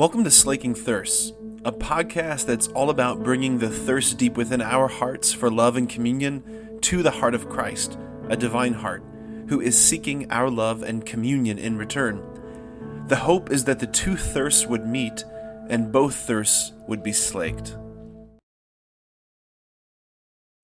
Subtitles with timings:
[0.00, 4.88] Welcome to Slaking Thirsts, a podcast that's all about bringing the thirst deep within our
[4.88, 7.98] hearts for love and communion to the heart of Christ,
[8.30, 9.04] a divine heart,
[9.48, 12.22] who is seeking our love and communion in return.
[13.08, 15.22] The hope is that the two thirsts would meet
[15.68, 17.76] and both thirsts would be slaked.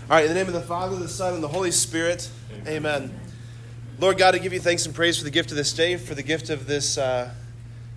[0.01, 2.31] All right, in the name of the Father, the Son, and the Holy Spirit,
[2.63, 2.77] amen.
[2.87, 3.21] amen.
[3.99, 6.15] Lord God, I give you thanks and praise for the gift of this day, for
[6.15, 7.35] the gift of this, uh,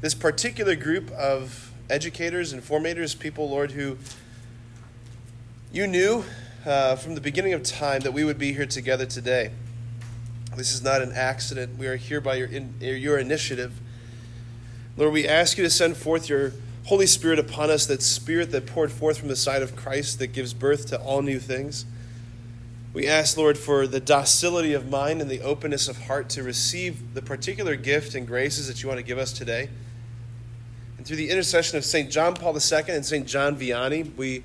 [0.02, 3.97] this particular group of educators and formators, people, Lord, who
[5.74, 6.24] you knew
[6.65, 9.51] uh, from the beginning of time that we would be here together today.
[10.55, 11.77] This is not an accident.
[11.77, 13.74] We are here by your, in, your initiative.
[14.97, 16.54] Lord, we ask you to send forth your
[16.86, 20.27] Holy Spirit upon us, that Spirit that poured forth from the side of Christ that
[20.27, 21.86] gives birth to all new things.
[22.93, 27.13] We ask, Lord, for the docility of mind and the openness of heart to receive
[27.13, 29.69] the particular gift and graces that you want to give us today.
[31.00, 32.12] And through the intercession of St.
[32.12, 33.26] John Paul II and St.
[33.26, 34.44] John Vianney, we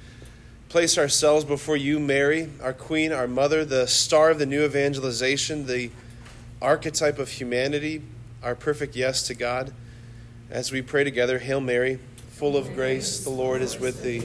[0.69, 5.67] place ourselves before you, Mary, our Queen, our Mother, the star of the new evangelization,
[5.67, 5.91] the
[6.63, 8.03] archetype of humanity,
[8.41, 9.73] our perfect yes to God.
[10.49, 11.99] As we pray together, Hail Mary,
[12.31, 14.23] full of grace, the Lord is with thee.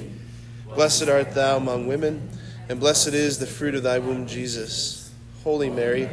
[0.76, 2.30] Blessed art thou among women
[2.70, 5.12] and blessed is the fruit of thy womb, Jesus.
[5.44, 6.08] Holy Mary,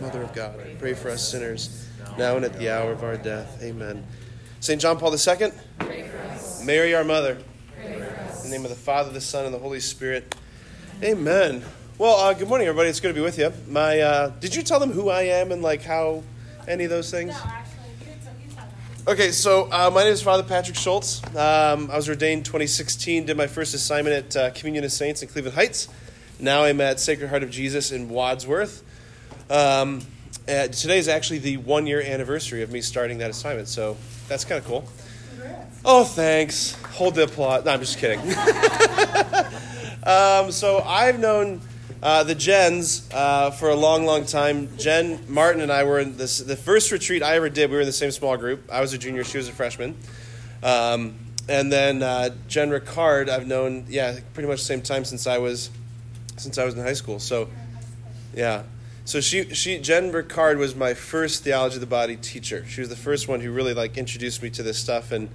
[0.00, 1.88] Mother of God, pray for us sinners,
[2.18, 3.62] now and at the hour of our death.
[3.62, 4.04] Amen.
[4.66, 4.82] St.
[4.82, 5.52] John Paul II,
[6.64, 7.38] Mary, our Mother.
[7.84, 10.34] In the name of the Father, the Son, and the Holy Spirit.
[11.04, 11.62] Amen.
[11.98, 12.88] Well, uh, good morning, everybody.
[12.88, 13.52] It's good to be with you.
[13.68, 16.24] My, uh, did you tell them who I am and like how
[16.66, 17.32] any of those things?
[19.06, 21.22] No, Okay, so uh, my name is Father Patrick Schultz.
[21.36, 25.28] Um, I was ordained 2016, did my first assignment at uh, Communion of Saints in
[25.28, 25.86] Cleveland Heights.
[26.40, 28.82] Now I'm at Sacred Heart of Jesus in Wadsworth.
[29.48, 30.00] Um,
[30.44, 33.96] today is actually the one year anniversary of me starting that assignment, so
[34.28, 34.88] that's kind of cool.
[35.84, 36.72] Oh, thanks.
[36.94, 37.64] Hold the applause.
[37.64, 38.18] No, I'm just kidding.
[40.02, 41.60] um, so I've known
[42.02, 44.76] uh, the Jens uh, for a long, long time.
[44.78, 47.70] Jen Martin and I were in this, the first retreat I ever did.
[47.70, 48.68] We were in the same small group.
[48.70, 49.96] I was a junior, she was a freshman.
[50.62, 51.16] Um,
[51.48, 55.38] and then uh, Jen Ricard, I've known, yeah, pretty much the same time since I
[55.38, 55.70] was
[56.36, 57.18] since I was in high school.
[57.18, 57.48] So,
[58.34, 58.62] yeah.
[59.06, 62.66] So she, she, Jen Ricard was my first theology of the body teacher.
[62.66, 65.28] She was the first one who really like introduced me to this stuff, and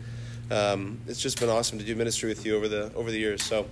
[0.52, 3.42] um, it's just been awesome to do ministry with you over the over the years.
[3.42, 3.66] So.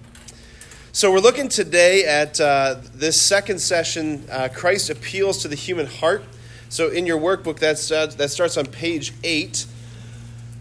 [0.91, 5.85] So, we're looking today at uh, this second session uh, Christ appeals to the human
[5.85, 6.23] heart.
[6.69, 9.67] So, in your workbook, that's, uh, that starts on page 8.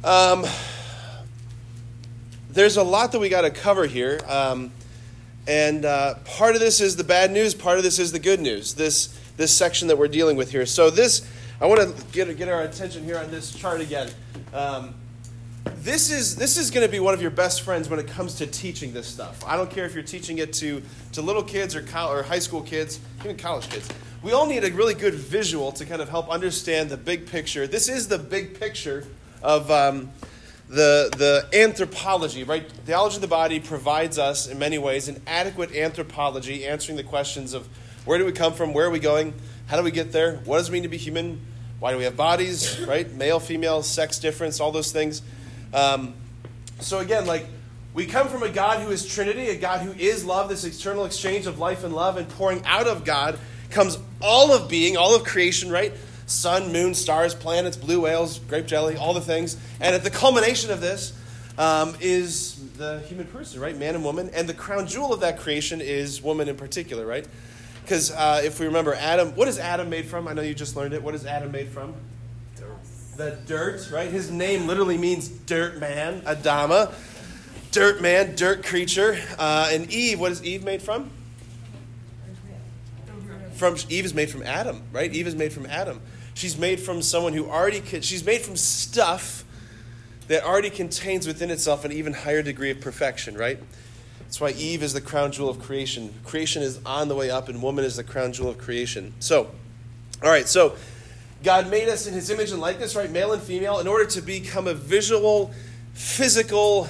[0.05, 0.45] Um,
[2.51, 4.21] there's a lot that we got to cover here.
[4.29, 4.71] Um,
[5.47, 8.39] and uh, part of this is the bad news, part of this is the good
[8.39, 10.67] news, this, this section that we're dealing with here.
[10.67, 11.27] So, this,
[11.63, 14.11] I want to get, get our attention here on this chart again.
[14.53, 14.95] Um,
[15.77, 18.35] this is this is going to be one of your best friends when it comes
[18.37, 19.45] to teaching this stuff.
[19.47, 20.83] I don't care if you're teaching it to
[21.13, 23.89] to little kids or or high school kids, even college kids.
[24.23, 27.67] We all need a really good visual to kind of help understand the big picture.
[27.67, 29.07] This is the big picture
[29.43, 30.11] of um,
[30.69, 32.71] the the anthropology, right?
[32.85, 37.55] Theology of the body provides us in many ways an adequate anthropology, answering the questions
[37.55, 37.69] of
[38.09, 39.35] where do we come from, where are we going,
[39.67, 41.39] how do we get there, what does it mean to be human,
[41.79, 43.13] why do we have bodies, right?
[43.13, 45.21] Male, female, sex difference, all those things.
[45.75, 46.15] Um,
[46.81, 47.45] so again, like
[47.93, 51.05] we come from a God who is Trinity, a God who is love, this eternal
[51.05, 53.39] exchange of life and love, and pouring out of God
[53.69, 55.93] comes all of being, all of creation, right?
[56.25, 59.59] Sun, moon, stars, planets, blue whales, grape jelly, all the things.
[59.81, 61.13] And at the culmination of this
[61.59, 63.77] um, is the human person, right?
[63.77, 64.31] Man and woman.
[64.33, 67.27] And the crown jewel of that creation is woman in particular, right?
[67.89, 70.29] Because uh, if we remember Adam, what is Adam made from?
[70.29, 71.03] I know you just learned it.
[71.03, 71.95] What is Adam made from?
[73.17, 74.11] the dirt, right?
[74.11, 76.93] His name literally means dirt man, Adama.
[77.73, 79.19] Dirt man, dirt creature.
[79.39, 81.11] Uh, and Eve, what is Eve made from?
[83.55, 85.11] From Eve is made from Adam, right?
[85.11, 86.01] Eve is made from Adam.
[86.35, 89.47] She's made from someone who already she's made from stuff
[90.29, 93.59] that already contains within itself an even higher degree of perfection, right?
[94.29, 96.13] That's why Eve is the crown jewel of creation.
[96.23, 99.15] Creation is on the way up, and woman is the crown jewel of creation.
[99.21, 99.51] So,
[100.23, 100.77] all right, so
[101.43, 103.11] God made us in his image and likeness, right?
[103.11, 105.51] Male and female, in order to become a visual,
[105.95, 106.89] physical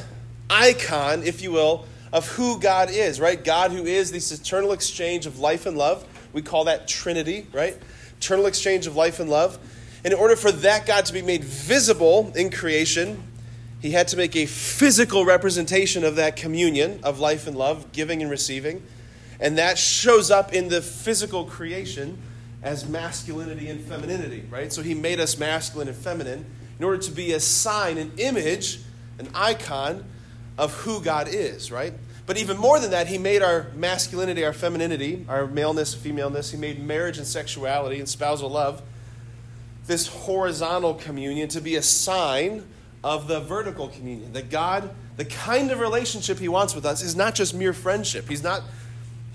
[0.50, 3.44] icon, if you will, of who God is, right?
[3.44, 6.04] God who is this eternal exchange of life and love.
[6.32, 7.76] We call that Trinity, right?
[8.16, 9.60] Eternal exchange of life and love.
[10.02, 13.22] And in order for that God to be made visible in creation,
[13.80, 18.22] he had to make a physical representation of that communion of life and love, giving
[18.22, 18.82] and receiving.
[19.40, 22.18] And that shows up in the physical creation
[22.62, 24.72] as masculinity and femininity, right?
[24.72, 26.44] So he made us masculine and feminine
[26.78, 28.80] in order to be a sign, an image,
[29.18, 30.04] an icon
[30.56, 31.92] of who God is, right?
[32.26, 36.58] But even more than that, he made our masculinity, our femininity, our maleness, femaleness, he
[36.58, 38.82] made marriage and sexuality and spousal love,
[39.86, 42.64] this horizontal communion to be a sign
[43.08, 44.34] of the vertical communion.
[44.34, 48.28] That God, the kind of relationship he wants with us, is not just mere friendship.
[48.28, 48.62] He's not,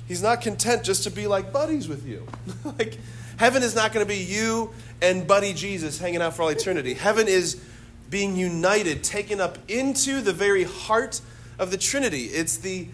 [0.07, 2.27] he's not content just to be like buddies with you.
[2.77, 2.99] like,
[3.37, 4.69] heaven is not going to be you
[5.01, 6.93] and buddy Jesus hanging out for all eternity.
[6.93, 7.63] Heaven is
[8.11, 11.19] being united, taken up into the very heart
[11.57, 12.25] of the Trinity.
[12.25, 12.87] It's, the,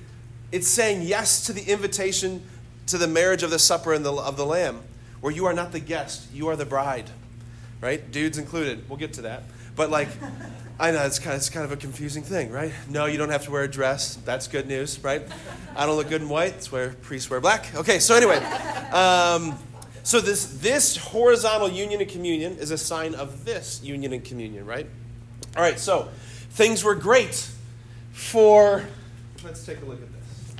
[0.54, 2.42] it's saying yes to the invitation
[2.88, 4.80] to the marriage of the supper and the, of the Lamb,
[5.20, 7.10] where you are not the guest, you are the bride.
[7.82, 8.10] Right?
[8.12, 8.88] Dudes included.
[8.88, 9.44] We'll get to that.
[9.80, 10.10] But like,
[10.78, 12.74] I know it's kind, of, it's kind of a confusing thing, right?
[12.90, 14.16] No, you don't have to wear a dress.
[14.26, 15.22] That's good news, right?
[15.74, 16.56] I don't look good in white.
[16.56, 17.74] It's where priests wear black.
[17.74, 18.40] Okay, so anyway,
[18.92, 19.58] um,
[20.04, 24.66] so this this horizontal union and communion is a sign of this union and communion,
[24.66, 24.86] right?
[25.56, 26.10] All right, so
[26.50, 27.50] things were great
[28.12, 28.84] for.
[29.46, 30.56] Let's take a look at this.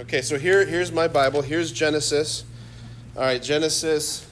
[0.00, 1.40] Okay, so here, here's my Bible.
[1.40, 2.44] Here's Genesis.
[3.16, 4.28] All right, Genesis.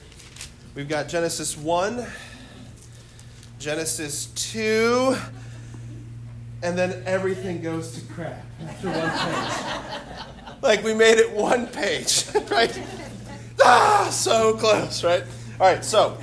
[0.75, 2.05] We've got Genesis 1,
[3.61, 5.15] Genesis 2,
[6.63, 10.63] and then everything goes to crap after one page.
[10.63, 12.81] like we made it one page, right?
[13.61, 15.21] Ah, so close, right?
[15.59, 16.17] All right, so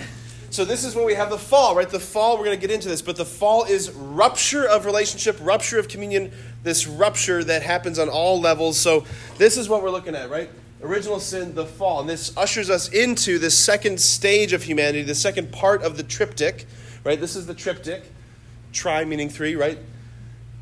[0.50, 1.88] so this is when we have the fall, right?
[1.88, 5.38] The fall, we're going to get into this, but the fall is rupture of relationship,
[5.40, 6.32] rupture of communion,
[6.64, 8.78] this rupture that happens on all levels.
[8.78, 9.04] So
[9.36, 10.50] this is what we're looking at, right?
[10.82, 12.00] Original sin, the fall.
[12.00, 16.02] And this ushers us into the second stage of humanity, the second part of the
[16.02, 16.66] triptych,
[17.04, 17.20] right?
[17.20, 18.04] This is the triptych,
[18.72, 19.78] tri meaning three, right?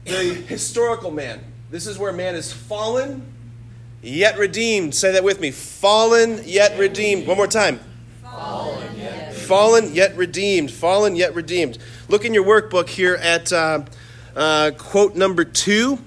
[0.04, 1.40] The historical man.
[1.70, 3.26] This is where man is fallen,
[4.02, 4.94] yet redeemed.
[4.94, 5.50] Say that with me.
[5.50, 7.26] Fallen, yet redeemed.
[7.26, 7.80] One more time.
[8.22, 10.70] Fallen, yet fallen yet redeemed.
[10.70, 11.78] Fallen yet redeemed.
[12.08, 13.84] Look in your workbook here at uh,
[14.34, 15.98] uh, quote number two.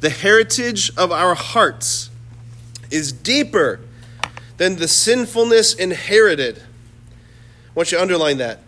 [0.00, 2.10] The heritage of our hearts
[2.90, 3.80] is deeper
[4.56, 6.58] than the sinfulness inherited.
[6.58, 8.60] I want you to underline that.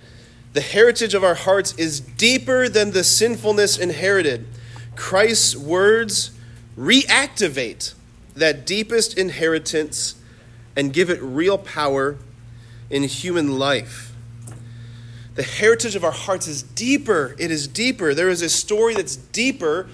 [0.53, 4.47] The heritage of our hearts is deeper than the sinfulness inherited.
[4.97, 6.33] Christ's words
[6.77, 7.95] reactivate
[8.35, 10.17] that deepest inheritance
[10.75, 12.17] and give it real power
[12.89, 14.13] in human life.
[15.35, 17.37] The heritage of our hearts is deeper.
[17.39, 18.13] It is deeper.
[18.13, 19.89] There is a story that's deeper.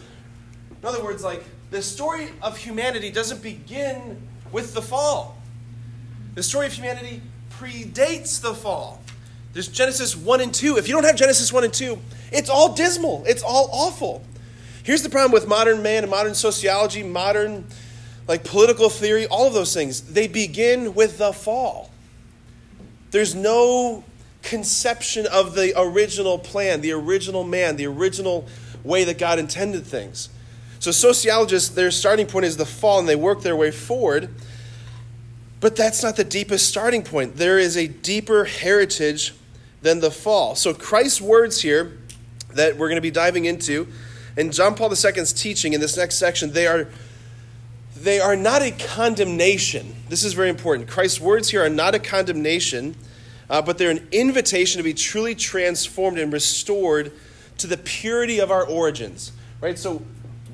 [0.83, 5.37] In other words, like the story of humanity doesn't begin with the fall.
[6.35, 7.21] The story of humanity
[7.51, 9.03] predates the fall.
[9.57, 10.77] There's Genesis 1 and 2.
[10.77, 11.99] If you don't have Genesis 1 and 2,
[12.31, 14.23] it's all dismal, it's all awful.
[14.83, 17.67] Here's the problem with modern man and modern sociology, modern
[18.29, 20.13] like political theory, all of those things.
[20.13, 21.91] They begin with the fall.
[23.13, 24.05] There's no
[24.43, 28.47] conception of the original plan, the original man, the original
[28.85, 30.29] way that God intended things.
[30.81, 34.29] So, sociologists, their starting point is the fall, and they work their way forward.
[35.61, 37.37] But that's not the deepest starting point.
[37.37, 39.33] There is a deeper heritage
[39.83, 40.55] than the fall.
[40.55, 41.99] So, Christ's words here
[42.55, 43.89] that we're going to be diving into,
[44.37, 46.89] and John Paul II's teaching in this next section, they are
[47.97, 49.97] they are not a condemnation.
[50.09, 50.89] This is very important.
[50.89, 52.95] Christ's words here are not a condemnation,
[53.49, 57.13] uh, but they're an invitation to be truly transformed and restored
[57.59, 59.33] to the purity of our origins.
[59.63, 59.79] Right?
[59.79, 60.03] So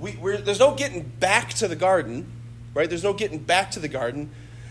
[0.02, 2.30] we, there's no getting back to the garden,
[2.74, 2.88] right?
[2.88, 4.30] There's no getting back to the garden.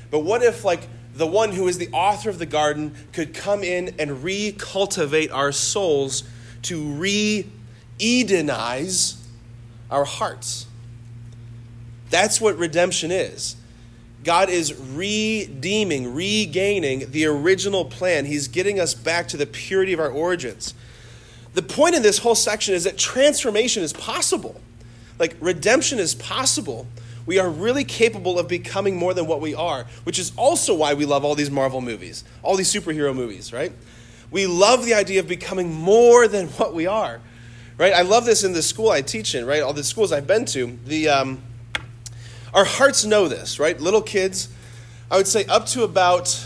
[0.10, 3.63] But what if, like, the one who is the author of the garden could come
[3.63, 6.24] in and recultivate our souls
[6.63, 7.48] to re
[8.00, 9.18] Edenize
[9.89, 10.65] our hearts?
[12.10, 13.56] That's what redemption is.
[14.24, 18.25] God is redeeming, regaining the original plan.
[18.25, 20.74] He's getting us back to the purity of our origins.
[21.53, 24.62] The point in this whole section is that transformation is possible.
[25.18, 26.88] Like redemption is possible.
[27.32, 30.96] We are really capable of becoming more than what we are, which is also why
[30.96, 33.72] we love all these Marvel movies, all these superhero movies, right?
[34.32, 37.22] We love the idea of becoming more than what we are,
[37.78, 37.94] right?
[37.94, 39.64] I love this in the school I teach in, right?
[39.64, 40.78] All the schools I've been to.
[40.84, 41.42] The, um,
[42.54, 43.80] our hearts know this, right?
[43.80, 44.50] Little kids,
[45.10, 46.38] I would say up to about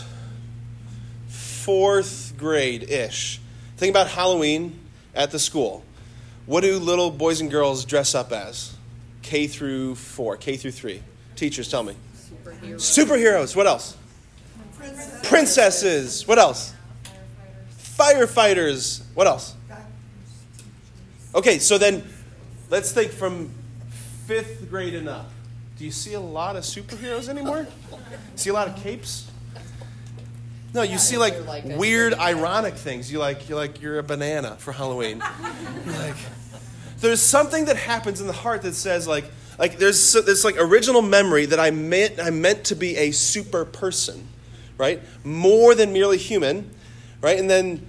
[1.26, 3.40] fourth grade ish.
[3.76, 4.78] Think about Halloween
[5.16, 5.84] at the school.
[6.46, 8.75] What do little boys and girls dress up as?
[9.26, 11.02] K through four, K through three.
[11.34, 11.96] Teachers, tell me.
[12.16, 12.76] Superheroes.
[12.76, 13.56] Superheroes.
[13.56, 13.96] What else?
[14.78, 15.28] Princesses.
[15.28, 16.28] Princesses.
[16.28, 16.72] What else?
[17.98, 18.26] Firefighters.
[18.28, 19.02] Firefighters.
[19.14, 19.54] What else?
[21.34, 22.04] Okay, so then
[22.70, 23.50] let's think from
[24.26, 25.28] fifth grade and up.
[25.76, 27.66] Do you see a lot of superheroes anymore?
[28.36, 29.28] see a lot of capes?
[30.72, 33.10] No, you yeah, see like, like weird, ironic things.
[33.10, 35.20] You like you're like you're a banana for Halloween.
[35.86, 36.16] You're like,
[36.98, 39.24] there's something that happens in the heart that says like
[39.58, 43.64] like there's this like original memory that I meant I meant to be a super
[43.64, 44.28] person,
[44.76, 45.00] right?
[45.24, 46.70] More than merely human,
[47.20, 47.38] right?
[47.38, 47.84] And then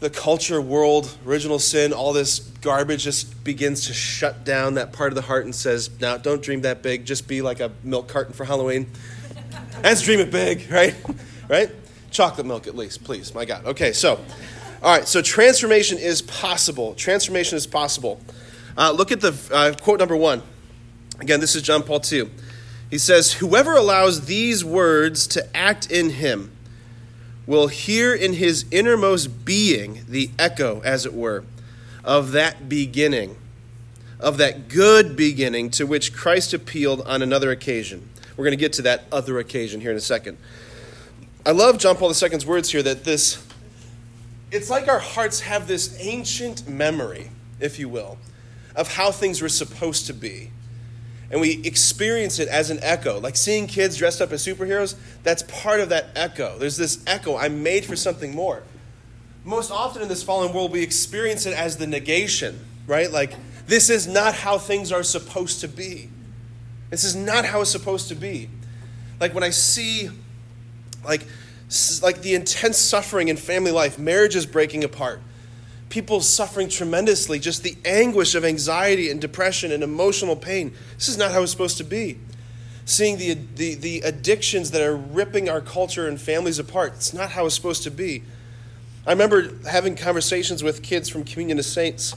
[0.00, 5.12] the culture, world, original sin, all this garbage just begins to shut down that part
[5.12, 7.04] of the heart and says, "Now, don't dream that big.
[7.04, 8.90] Just be like a milk carton for Halloween.
[9.82, 10.94] Let's dream it big, right?
[11.48, 11.70] Right?
[12.10, 13.34] Chocolate milk, at least, please.
[13.34, 13.66] My God.
[13.66, 14.24] Okay, so,
[14.82, 15.06] all right.
[15.06, 16.94] So transformation is possible.
[16.94, 18.20] Transformation is possible.
[18.76, 20.42] Uh, look at the uh, quote number one.
[21.20, 22.30] Again, this is John Paul II.
[22.90, 26.50] He says, Whoever allows these words to act in him
[27.46, 31.44] will hear in his innermost being the echo, as it were,
[32.04, 33.36] of that beginning,
[34.20, 38.08] of that good beginning to which Christ appealed on another occasion.
[38.36, 40.38] We're going to get to that other occasion here in a second.
[41.44, 43.44] I love John Paul II's words here that this,
[44.52, 48.18] it's like our hearts have this ancient memory, if you will,
[48.76, 50.52] of how things were supposed to be
[51.32, 53.18] and we experience it as an echo.
[53.18, 56.58] Like seeing kids dressed up as superheroes, that's part of that echo.
[56.58, 57.36] There's this echo.
[57.36, 58.62] I'm made for something more.
[59.42, 63.10] Most often in this fallen world, we experience it as the negation, right?
[63.10, 63.34] Like,
[63.66, 66.10] this is not how things are supposed to be.
[66.90, 68.50] This is not how it's supposed to be.
[69.18, 70.10] Like, when I see,
[71.02, 71.26] like,
[72.02, 75.20] like the intense suffering in family life, marriages breaking apart,
[75.88, 80.74] people suffering tremendously, just the anguish of anxiety and depression and emotional pain.
[80.96, 82.18] This is not how it's supposed to be.
[82.84, 87.30] Seeing the, the, the addictions that are ripping our culture and families apart, it's not
[87.30, 88.22] how it's supposed to be.
[89.06, 92.14] I remember having conversations with kids from Communion of Saints.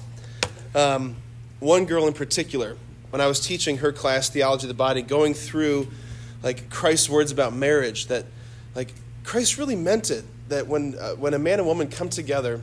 [0.73, 1.15] Um,
[1.59, 2.77] one girl in particular,
[3.09, 5.87] when I was teaching her class, Theology of the Body, going through
[6.43, 8.25] like Christ's words about marriage, that
[8.75, 8.93] like
[9.25, 10.23] Christ really meant it.
[10.47, 12.61] That when, uh, when a man and woman come together,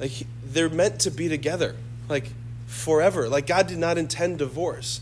[0.00, 0.10] like
[0.44, 1.76] they're meant to be together,
[2.08, 2.28] like
[2.66, 3.28] forever.
[3.28, 5.00] Like God did not intend divorce.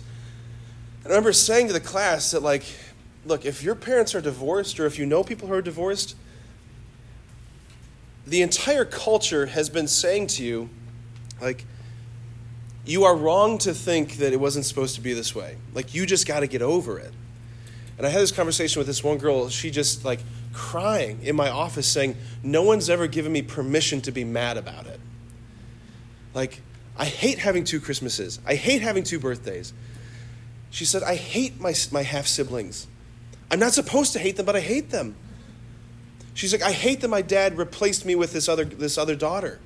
[1.02, 2.64] And I remember saying to the class that, like,
[3.24, 6.14] look, if your parents are divorced or if you know people who are divorced,
[8.26, 10.68] the entire culture has been saying to you,
[11.40, 11.64] like,
[12.84, 15.56] you are wrong to think that it wasn't supposed to be this way.
[15.72, 17.14] Like, you just got to get over it.
[18.00, 19.50] And I had this conversation with this one girl.
[19.50, 20.20] She just, like,
[20.54, 24.86] crying in my office saying, No one's ever given me permission to be mad about
[24.86, 24.98] it.
[26.32, 26.62] Like,
[26.96, 28.40] I hate having two Christmases.
[28.46, 29.74] I hate having two birthdays.
[30.70, 32.86] She said, I hate my, my half siblings.
[33.50, 35.14] I'm not supposed to hate them, but I hate them.
[36.32, 39.60] She's like, I hate that my dad replaced me with this other, this other daughter.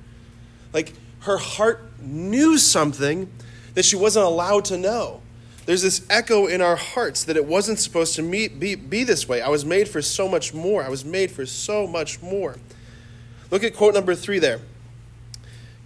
[0.73, 3.31] Like, her heart knew something
[3.75, 5.21] that she wasn't allowed to know.
[5.65, 9.27] There's this echo in our hearts that it wasn't supposed to meet, be, be this
[9.27, 9.41] way.
[9.41, 10.83] I was made for so much more.
[10.83, 12.57] I was made for so much more.
[13.49, 14.59] Look at quote number three there.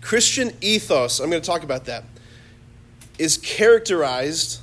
[0.02, 2.04] Christian ethos, I'm going to talk about that,
[3.18, 4.60] is characterized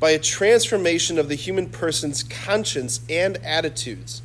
[0.00, 4.22] by a transformation of the human person's conscience and attitudes,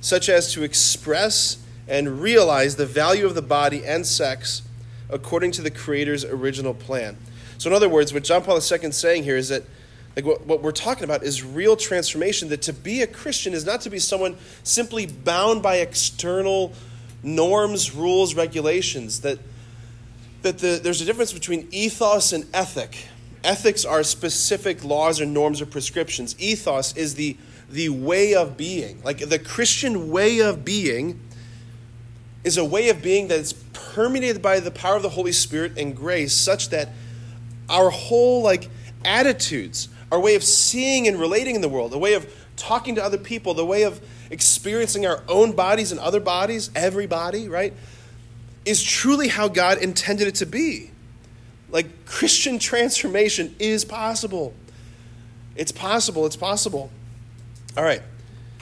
[0.00, 1.58] such as to express
[1.88, 4.62] and realize the value of the body and sex
[5.08, 7.16] according to the Creator's original plan.
[7.58, 9.62] So, in other words, what John Paul II is saying here is that
[10.16, 12.48] like what, what we're talking about is real transformation.
[12.48, 16.72] That to be a Christian is not to be someone simply bound by external
[17.22, 19.20] norms, rules, regulations.
[19.20, 19.38] That
[20.42, 23.08] that the, there's a difference between ethos and ethic.
[23.44, 26.34] Ethics are specific laws or norms or prescriptions.
[26.38, 27.36] Ethos is the
[27.70, 29.02] the way of being.
[29.02, 31.20] Like the Christian way of being
[32.42, 35.76] is a way of being that is permeated by the power of the Holy Spirit
[35.76, 36.90] and grace, such that
[37.68, 38.70] our whole like
[39.04, 43.04] attitudes, our way of seeing and relating in the world, the way of talking to
[43.04, 47.72] other people, the way of experiencing our own bodies and other bodies, every body, right,
[48.64, 50.90] is truly how God intended it to be.
[51.70, 54.54] Like Christian transformation is possible.
[55.56, 56.26] It's possible.
[56.26, 56.90] It's possible.
[57.76, 58.02] All right.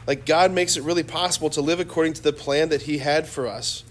[0.07, 3.27] Like God makes it really possible to live according to the plan that He had
[3.27, 3.85] for us.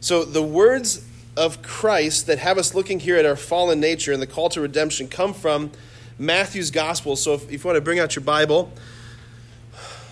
[0.00, 1.04] So the words
[1.40, 4.60] of Christ that have us looking here at our fallen nature and the call to
[4.60, 5.70] redemption come from
[6.18, 7.16] Matthew's gospel.
[7.16, 8.70] So if, if you want to bring out your Bible,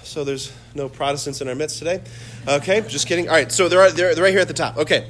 [0.03, 2.01] so there's no Protestants in our midst today.
[2.49, 3.29] Okay, just kidding.
[3.29, 4.79] All right, so they're, they're, they're right here at the top.
[4.79, 5.07] Okay.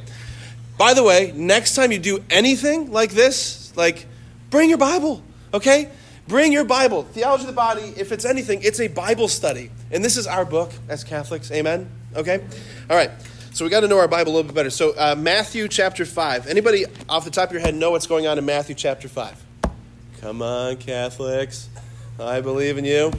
[0.76, 4.06] By the way, next time you do anything like this, like
[4.50, 5.22] bring your Bible,
[5.54, 5.88] okay?
[6.26, 7.04] Bring your Bible.
[7.04, 9.70] Theology of the Body, if it's anything, it's a Bible study.
[9.92, 11.52] And this is our book as Catholics.
[11.52, 11.88] Amen?
[12.16, 12.44] Okay?
[12.90, 13.12] All right.
[13.58, 14.70] So we got to know our Bible a little bit better.
[14.70, 16.46] So uh, Matthew chapter 5.
[16.46, 19.44] Anybody off the top of your head know what's going on in Matthew chapter 5?
[20.20, 21.68] Come on, Catholics.
[22.20, 23.10] I believe in you.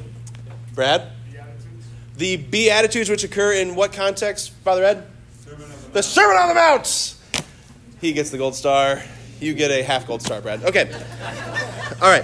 [0.73, 1.11] Brad?
[1.29, 1.87] Beatitudes.
[2.15, 5.05] The Beatitudes, which occur in what context, Father Ed?
[5.41, 7.17] Sermon the Sermon on the Mount.
[7.99, 9.03] He gets the gold star.
[9.41, 10.63] You get a half gold star, Brad.
[10.63, 10.89] Okay.
[12.01, 12.23] All right.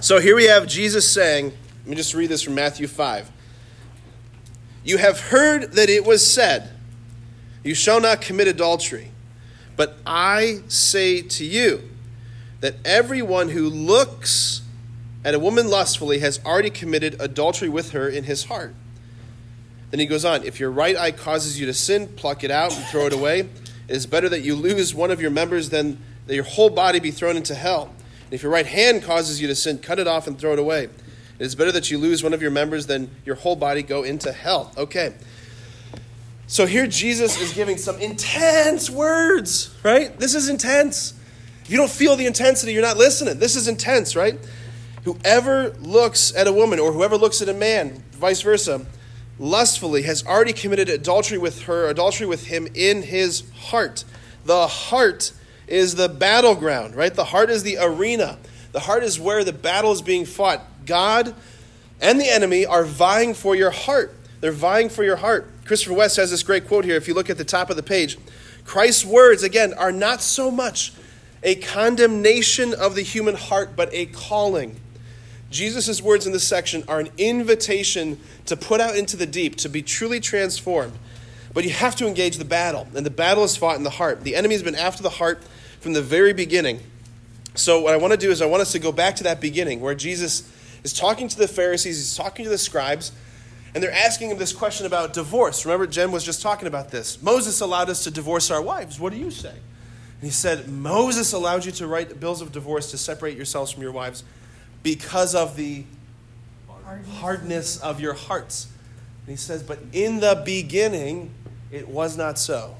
[0.00, 3.30] So here we have Jesus saying, let me just read this from Matthew 5.
[4.84, 6.70] You have heard that it was said,
[7.64, 9.10] You shall not commit adultery.
[9.76, 11.90] But I say to you
[12.60, 14.62] that everyone who looks
[15.24, 18.74] at a woman lustfully has already committed adultery with her in his heart.
[19.90, 22.76] Then he goes on If your right eye causes you to sin, pluck it out
[22.76, 23.40] and throw it away.
[23.40, 27.00] It is better that you lose one of your members than that your whole body
[27.00, 27.92] be thrown into hell.
[28.24, 30.58] And if your right hand causes you to sin, cut it off and throw it
[30.58, 30.84] away.
[30.84, 34.02] It is better that you lose one of your members than your whole body go
[34.02, 34.72] into hell.
[34.76, 35.14] Okay.
[36.46, 40.16] So here Jesus is giving some intense words, right?
[40.18, 41.14] This is intense.
[41.62, 43.38] If you don't feel the intensity, you're not listening.
[43.38, 44.38] This is intense, right?
[45.04, 48.84] Whoever looks at a woman or whoever looks at a man, vice versa,
[49.38, 54.04] lustfully has already committed adultery with her, adultery with him in his heart.
[54.44, 55.32] The heart
[55.66, 57.14] is the battleground, right?
[57.14, 58.38] The heart is the arena.
[58.72, 60.60] The heart is where the battle is being fought.
[60.84, 61.34] God
[62.00, 64.14] and the enemy are vying for your heart.
[64.40, 65.50] They're vying for your heart.
[65.64, 66.96] Christopher West has this great quote here.
[66.96, 68.18] If you look at the top of the page,
[68.64, 70.92] Christ's words, again, are not so much
[71.42, 74.80] a condemnation of the human heart, but a calling.
[75.50, 79.68] Jesus' words in this section are an invitation to put out into the deep, to
[79.68, 80.94] be truly transformed.
[81.52, 84.24] But you have to engage the battle, and the battle is fought in the heart.
[84.24, 85.44] The enemy has been after the heart
[85.80, 86.80] from the very beginning.
[87.54, 89.40] So, what I want to do is, I want us to go back to that
[89.40, 90.50] beginning where Jesus
[90.82, 93.12] is talking to the Pharisees, he's talking to the scribes,
[93.74, 95.64] and they're asking him this question about divorce.
[95.64, 97.20] Remember, Jen was just talking about this.
[97.20, 99.00] Moses allowed us to divorce our wives.
[99.00, 99.50] What do you say?
[99.50, 103.82] And he said, Moses allowed you to write bills of divorce to separate yourselves from
[103.82, 104.22] your wives
[104.84, 105.84] because of the
[106.68, 108.68] hardness, hardness of your hearts.
[109.26, 111.32] And he says, But in the beginning,
[111.72, 112.76] it was not so.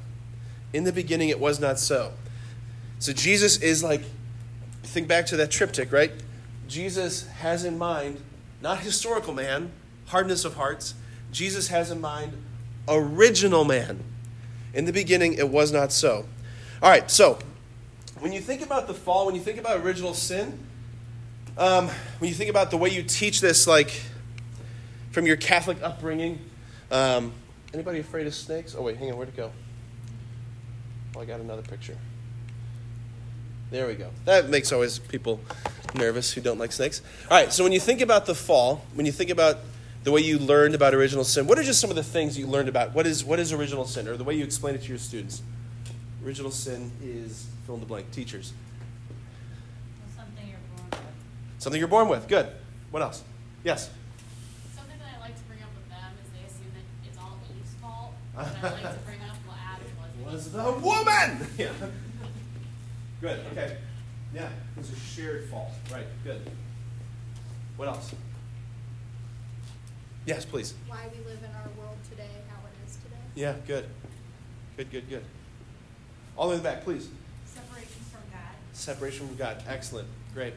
[0.72, 2.12] In the beginning, it was not so.
[3.00, 4.02] So Jesus is like,
[4.84, 6.12] think back to that triptych, right?
[6.68, 8.20] Jesus has in mind
[8.62, 9.72] not historical man,
[10.06, 10.94] hardness of hearts.
[11.32, 12.32] Jesus has in mind
[12.88, 14.02] original man.
[14.72, 16.26] In the beginning, it was not so.
[16.82, 17.38] All right, so
[18.18, 20.58] when you think about the fall, when you think about original sin,
[21.56, 21.88] um,
[22.18, 24.02] when you think about the way you teach this, like
[25.12, 26.40] from your Catholic upbringing,
[26.90, 27.32] um,
[27.72, 28.74] anybody afraid of snakes?
[28.76, 29.52] Oh, wait, hang on, where'd it go?
[31.16, 31.96] Oh, I got another picture.
[33.70, 34.10] There we go.
[34.24, 35.40] That makes always people
[35.94, 37.02] nervous who don't like snakes.
[37.30, 39.58] All right, so when you think about the fall, when you think about
[40.04, 41.46] the way you learned about original sin.
[41.46, 42.94] What are just some of the things you learned about?
[42.94, 45.42] What is, what is original sin, or the way you explain it to your students?
[46.24, 48.10] Original sin is fill in the blank.
[48.12, 48.52] Teachers.
[50.14, 51.00] something you're born with.
[51.58, 52.28] Something you're born with.
[52.28, 52.48] Good.
[52.90, 53.24] What else?
[53.64, 53.90] Yes.
[54.74, 57.38] Something that I like to bring up with them is they assume that it's all
[57.58, 58.12] Eve's fault.
[58.34, 59.86] What I like to bring up, well, Adam
[60.22, 60.32] was.
[60.34, 61.46] Was the woman?
[61.58, 61.70] Yeah.
[63.22, 63.40] Good.
[63.52, 63.78] Okay.
[64.34, 64.48] Yeah.
[64.48, 65.70] It was a shared fault.
[65.90, 66.06] Right.
[66.24, 66.42] Good.
[67.76, 68.14] What else?
[70.26, 70.72] Yes, please.
[70.88, 73.16] why we live in our world today, how it is today.
[73.34, 73.84] Yeah, good.
[74.76, 75.24] Good, good, good.
[76.36, 77.08] All the way in the back, please.
[77.44, 78.54] Separation from God.
[78.72, 79.62] Separation from God.
[79.68, 80.08] Excellent.
[80.32, 80.54] Great.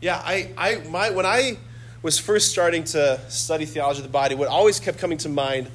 [0.00, 1.58] Yeah, I, I, my, when I
[2.02, 5.68] was first starting to study theology of the body, what always kept coming to mind.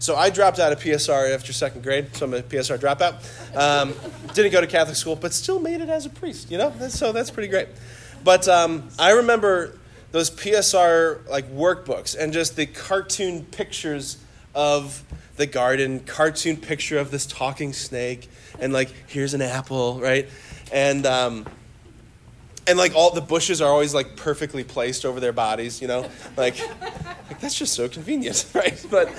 [0.00, 3.56] So I dropped out of PSR after second grade, so I'm a PSR dropout.
[3.56, 3.94] Um,
[4.34, 6.50] didn't go to Catholic school, but still made it as a priest.
[6.50, 7.68] You know, that's, so that's pretty great.
[8.24, 9.78] But um, I remember
[10.14, 14.16] those PSR like workbooks and just the cartoon pictures
[14.54, 15.02] of
[15.34, 20.28] the garden, cartoon picture of this talking snake, and like here's an apple, right?
[20.72, 21.46] And um,
[22.68, 26.08] and like all the bushes are always like perfectly placed over their bodies, you know,
[26.36, 26.60] like,
[27.28, 28.86] like that's just so convenient, right?
[28.88, 29.12] But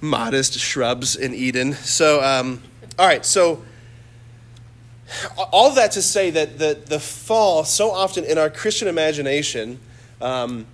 [0.00, 1.74] modest shrubs in Eden.
[1.74, 2.60] So, um,
[2.98, 3.62] all right, so
[5.52, 9.78] all that to say that the, the fall, so often in our Christian imagination,
[10.20, 10.66] um,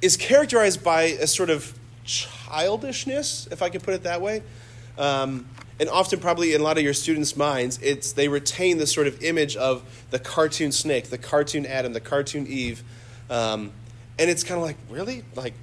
[0.00, 4.42] is characterized by a sort of childishness, if I could put it that way.
[4.98, 5.46] Um,
[5.78, 9.06] and often, probably in a lot of your students' minds, it's they retain this sort
[9.06, 12.82] of image of the cartoon snake, the cartoon Adam, the cartoon Eve,
[13.30, 13.72] um,
[14.18, 15.54] and it's kind of like, really, like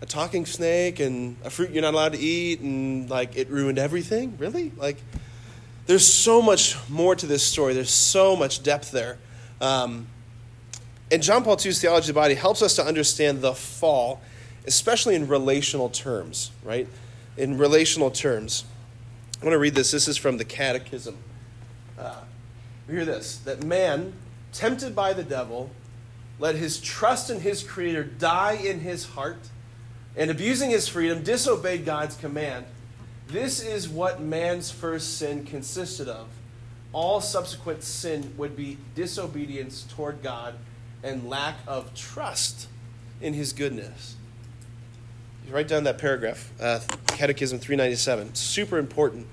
[0.00, 3.78] a talking snake and a fruit you're not allowed to eat, and like it ruined
[3.78, 4.98] everything, really, like.
[5.86, 7.72] There's so much more to this story.
[7.72, 9.16] There's so much depth there.
[9.58, 10.06] Um,
[11.10, 14.20] and John Paul II's theology of the body helps us to understand the fall,
[14.66, 16.86] especially in relational terms, right?
[17.36, 18.64] In relational terms.
[19.40, 19.90] I want to read this.
[19.90, 21.16] This is from the Catechism.
[21.98, 22.20] Uh,
[22.88, 24.12] hear this that man,
[24.52, 25.70] tempted by the devil,
[26.38, 29.38] let his trust in his Creator die in his heart,
[30.16, 32.66] and abusing his freedom, disobeyed God's command.
[33.28, 36.28] This is what man's first sin consisted of
[36.92, 40.54] all subsequent sin would be disobedience toward God
[41.02, 42.68] and lack of trust
[43.20, 44.16] in His goodness.
[45.46, 48.34] You write down that paragraph, uh, Catechism 397.
[48.34, 49.26] Super important.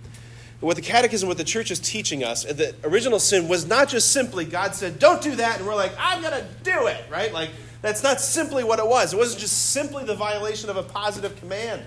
[0.61, 4.11] What the Catechism, what the church is teaching us, the original sin was not just
[4.11, 7.33] simply God said, don't do that, and we're like, I'm going to do it, right?
[7.33, 7.49] Like,
[7.81, 9.13] that's not simply what it was.
[9.13, 11.83] It wasn't just simply the violation of a positive command.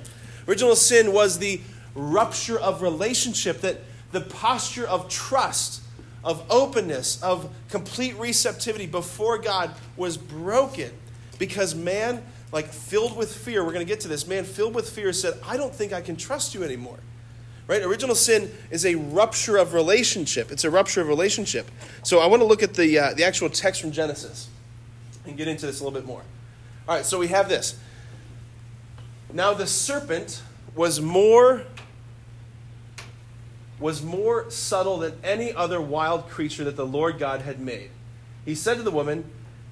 [0.46, 1.60] Original sin was the
[1.94, 3.78] rupture of relationship, that
[4.12, 5.82] the posture of trust,
[6.24, 10.90] of openness, of complete receptivity before God was broken
[11.38, 14.90] because man, like filled with fear, we're going to get to this, man filled with
[14.90, 16.98] fear said, I don't think I can trust you anymore.
[17.66, 17.82] Right?
[17.82, 20.50] Original sin is a rupture of relationship.
[20.50, 21.70] It's a rupture of relationship.
[22.02, 24.48] So I want to look at the, uh, the actual text from Genesis
[25.26, 26.22] and get into this a little bit more.
[26.88, 27.78] All right, so we have this.
[29.32, 30.42] Now the serpent
[30.74, 31.64] was more
[33.80, 37.90] was more subtle than any other wild creature that the Lord God had made.
[38.44, 39.24] He said to the woman,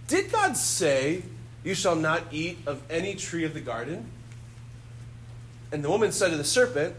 [0.06, 1.22] Did God say,
[1.64, 4.10] You shall not eat of any tree of the garden?
[5.72, 6.94] And the woman said to the serpent,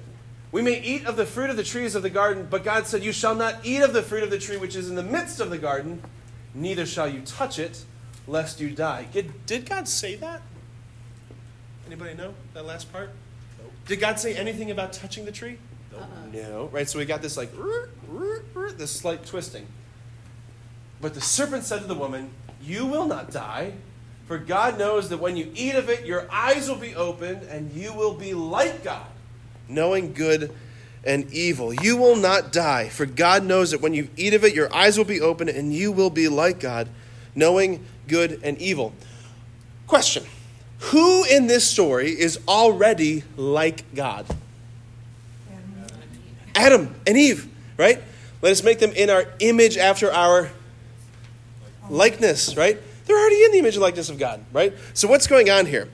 [0.51, 3.03] We may eat of the fruit of the trees of the garden, but God said,
[3.03, 5.39] You shall not eat of the fruit of the tree which is in the midst
[5.39, 6.01] of the garden,
[6.53, 7.83] neither shall you touch it,
[8.27, 9.07] lest you die.
[9.45, 10.41] Did God say that?
[11.85, 13.11] Anybody know that last part?
[13.85, 15.57] Did God say anything about touching the tree?
[15.99, 16.25] Uh-huh.
[16.33, 16.69] No.
[16.71, 16.87] Right?
[16.87, 17.51] So we got this like,
[18.77, 19.67] this slight twisting.
[21.01, 22.31] But the serpent said to the woman,
[22.61, 23.73] You will not die,
[24.27, 27.71] for God knows that when you eat of it, your eyes will be opened, and
[27.71, 29.05] you will be like God,
[29.67, 30.53] knowing good
[31.05, 31.73] and evil.
[31.73, 34.97] You will not die, for God knows that when you eat of it, your eyes
[34.97, 36.89] will be opened, and you will be like God,
[37.35, 38.93] knowing good and evil.
[39.85, 40.25] Question
[40.79, 44.25] Who in this story is already like God?
[46.57, 48.01] Adam and Eve, right?
[48.41, 50.49] Let us make them in our image after our
[51.89, 52.77] likeness, right?
[53.05, 54.73] They're already in the image and likeness of God, right?
[54.93, 55.87] So what's going on here?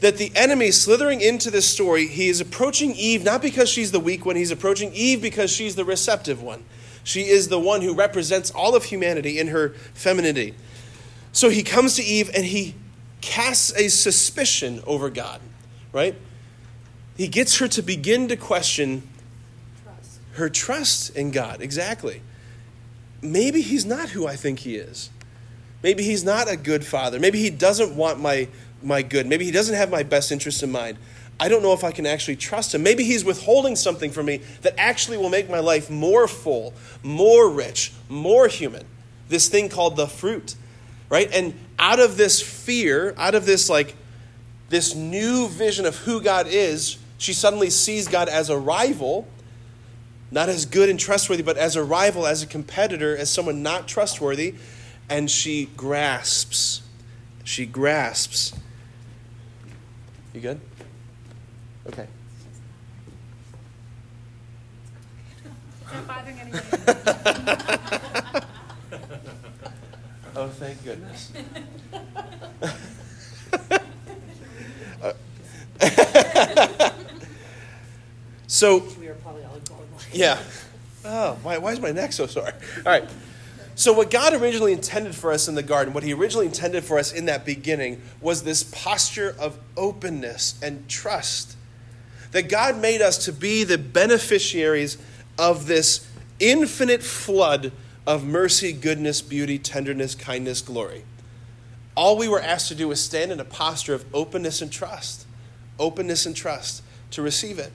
[0.00, 4.00] That the enemy slithering into this story, he is approaching Eve not because she's the
[4.00, 6.64] weak one, he's approaching Eve because she's the receptive one.
[7.04, 10.54] She is the one who represents all of humanity in her femininity.
[11.32, 12.74] So he comes to Eve and he
[13.20, 15.40] casts a suspicion over God,
[15.92, 16.14] right?
[17.16, 19.08] He gets her to begin to question.
[20.32, 21.60] Her trust in God.
[21.60, 22.22] Exactly.
[23.20, 25.10] Maybe he's not who I think he is.
[25.82, 27.18] Maybe he's not a good father.
[27.18, 28.48] Maybe he doesn't want my,
[28.82, 29.26] my good.
[29.26, 30.98] Maybe he doesn't have my best interest in mind.
[31.40, 32.82] I don't know if I can actually trust him.
[32.82, 37.50] Maybe he's withholding something from me that actually will make my life more full, more
[37.50, 38.84] rich, more human.
[39.28, 40.54] This thing called the fruit,
[41.08, 41.28] right?
[41.32, 43.96] And out of this fear, out of this like
[44.68, 49.26] this new vision of who God is, she suddenly sees God as a rival
[50.32, 53.86] not as good and trustworthy, but as a rival, as a competitor, as someone not
[53.86, 54.54] trustworthy.
[55.08, 56.82] And she grasps.
[57.44, 58.54] She grasps.
[60.32, 60.60] You good?
[61.86, 62.06] Okay.
[65.92, 66.62] Not bothering anyone.
[70.34, 71.32] Oh, thank goodness.
[75.02, 75.12] Uh,
[78.46, 78.80] so,
[80.12, 80.40] Yeah.
[81.04, 82.46] Oh, why, why is my neck so sore?
[82.46, 83.08] All right.
[83.74, 86.98] So, what God originally intended for us in the garden, what He originally intended for
[86.98, 91.56] us in that beginning, was this posture of openness and trust.
[92.32, 94.98] That God made us to be the beneficiaries
[95.38, 96.06] of this
[96.38, 97.72] infinite flood
[98.06, 101.04] of mercy, goodness, beauty, tenderness, kindness, glory.
[101.94, 105.26] All we were asked to do was stand in a posture of openness and trust.
[105.78, 107.72] Openness and trust to receive it.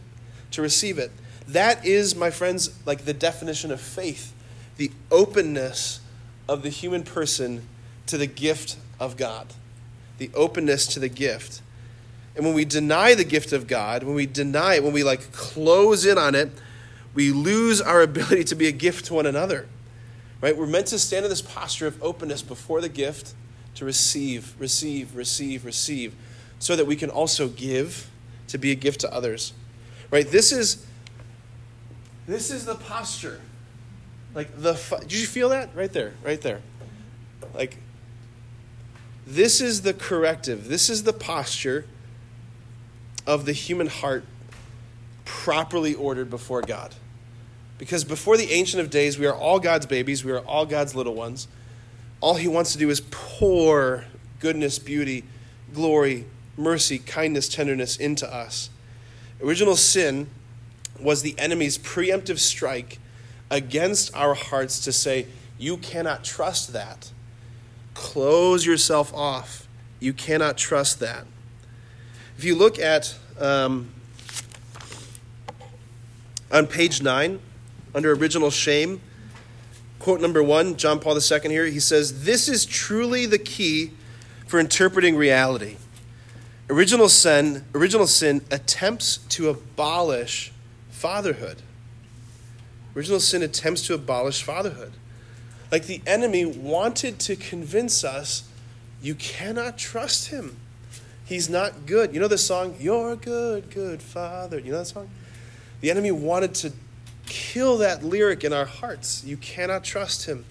[0.52, 1.12] To receive it.
[1.48, 4.34] That is, my friends, like the definition of faith
[4.78, 6.00] the openness
[6.48, 7.68] of the human person
[8.06, 9.48] to the gift of God.
[10.20, 11.62] The openness to the gift.
[12.36, 15.32] And when we deny the gift of God, when we deny it, when we like
[15.32, 16.52] close in on it,
[17.14, 19.68] we lose our ability to be a gift to one another.
[20.42, 20.56] Right?
[20.56, 23.34] We're meant to stand in this posture of openness before the gift
[23.76, 26.16] to receive, receive, receive, receive,
[26.60, 28.10] so that we can also give
[28.48, 29.54] to be a gift to others.
[30.12, 30.28] Right?
[30.28, 30.86] This is
[32.28, 33.40] this is the posture.
[34.36, 36.62] Like the did you feel that right there, right there?
[37.54, 37.78] Like
[39.26, 40.68] this is the corrective.
[40.68, 41.86] This is the posture
[43.26, 44.26] of the human heart
[45.26, 46.96] properly ordered before God.
[47.78, 50.96] Because before the Ancient of Days, we are all God's babies, we are all God's
[50.96, 51.48] little ones.
[52.22, 54.06] All He wants to do is pour
[54.40, 55.24] goodness, beauty,
[55.74, 58.70] glory, mercy, kindness, tenderness into us.
[59.42, 60.28] Original sin
[61.02, 63.00] was the enemy's preemptive strike
[63.50, 67.12] against our hearts to say, You cannot trust that.
[67.94, 69.68] Close yourself off.
[70.00, 71.26] You cannot trust that.
[72.38, 73.90] If you look at um,
[76.52, 77.40] on page 9,
[77.96, 79.02] under original shame,
[79.98, 83.92] quote number one, John Paul II here, he says, This is truly the key
[84.46, 85.78] for interpreting reality.
[86.70, 90.52] Original sin, original sin attempts to abolish
[90.98, 91.62] fatherhood.
[92.96, 94.94] Original sin attempts to abolish fatherhood.
[95.72, 98.50] Like the enemy wanted to convince us
[99.00, 100.58] you cannot trust him.
[101.24, 102.16] He's not good.
[102.16, 104.58] You know the song, You're a good, good father?
[104.58, 105.10] You know that song?
[105.82, 106.74] The enemy wanted to
[107.28, 109.24] kill that lyric in our hearts.
[109.24, 110.46] You cannot trust him.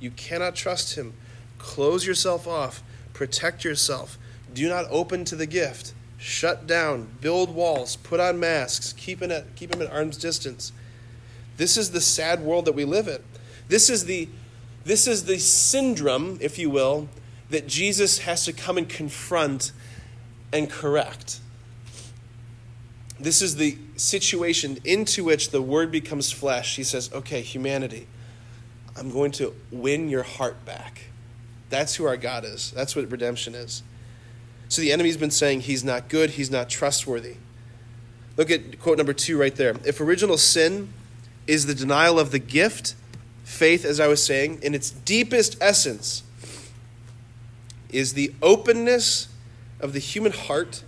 [0.00, 1.12] You cannot trust him.
[1.58, 2.82] Close yourself off.
[3.12, 4.18] Protect yourself.
[4.52, 5.94] Do not open to the gift.
[6.22, 7.08] Shut down.
[7.20, 7.96] Build walls.
[7.96, 8.92] Put on masks.
[8.92, 10.70] Keep, in keep them at arm's distance.
[11.56, 13.20] This is the sad world that we live in.
[13.66, 14.28] This is the,
[14.84, 17.08] this is the syndrome, if you will,
[17.50, 19.72] that Jesus has to come and confront
[20.52, 21.40] and correct.
[23.18, 26.76] This is the situation into which the Word becomes flesh.
[26.76, 28.06] He says, Okay, humanity,
[28.96, 31.10] I'm going to win your heart back.
[31.68, 32.70] That's who our God is.
[32.70, 33.82] That's what redemption is.
[34.72, 37.34] So the enemy's been saying he's not good, he's not trustworthy.
[38.38, 39.76] Look at quote number two right there.
[39.84, 40.94] If original sin
[41.46, 42.94] is the denial of the gift,
[43.44, 46.22] faith, as I was saying, in its deepest essence,
[47.90, 49.28] is the openness
[49.78, 50.84] of the human heart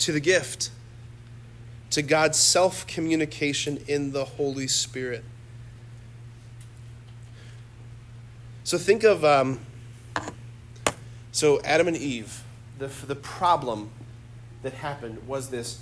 [0.00, 0.70] to the gift,
[1.90, 5.22] to God's self communication in the Holy Spirit.
[8.64, 9.60] So think of, um,
[11.30, 12.40] so Adam and Eve
[12.78, 13.90] the, the problem
[14.62, 15.80] that happened was this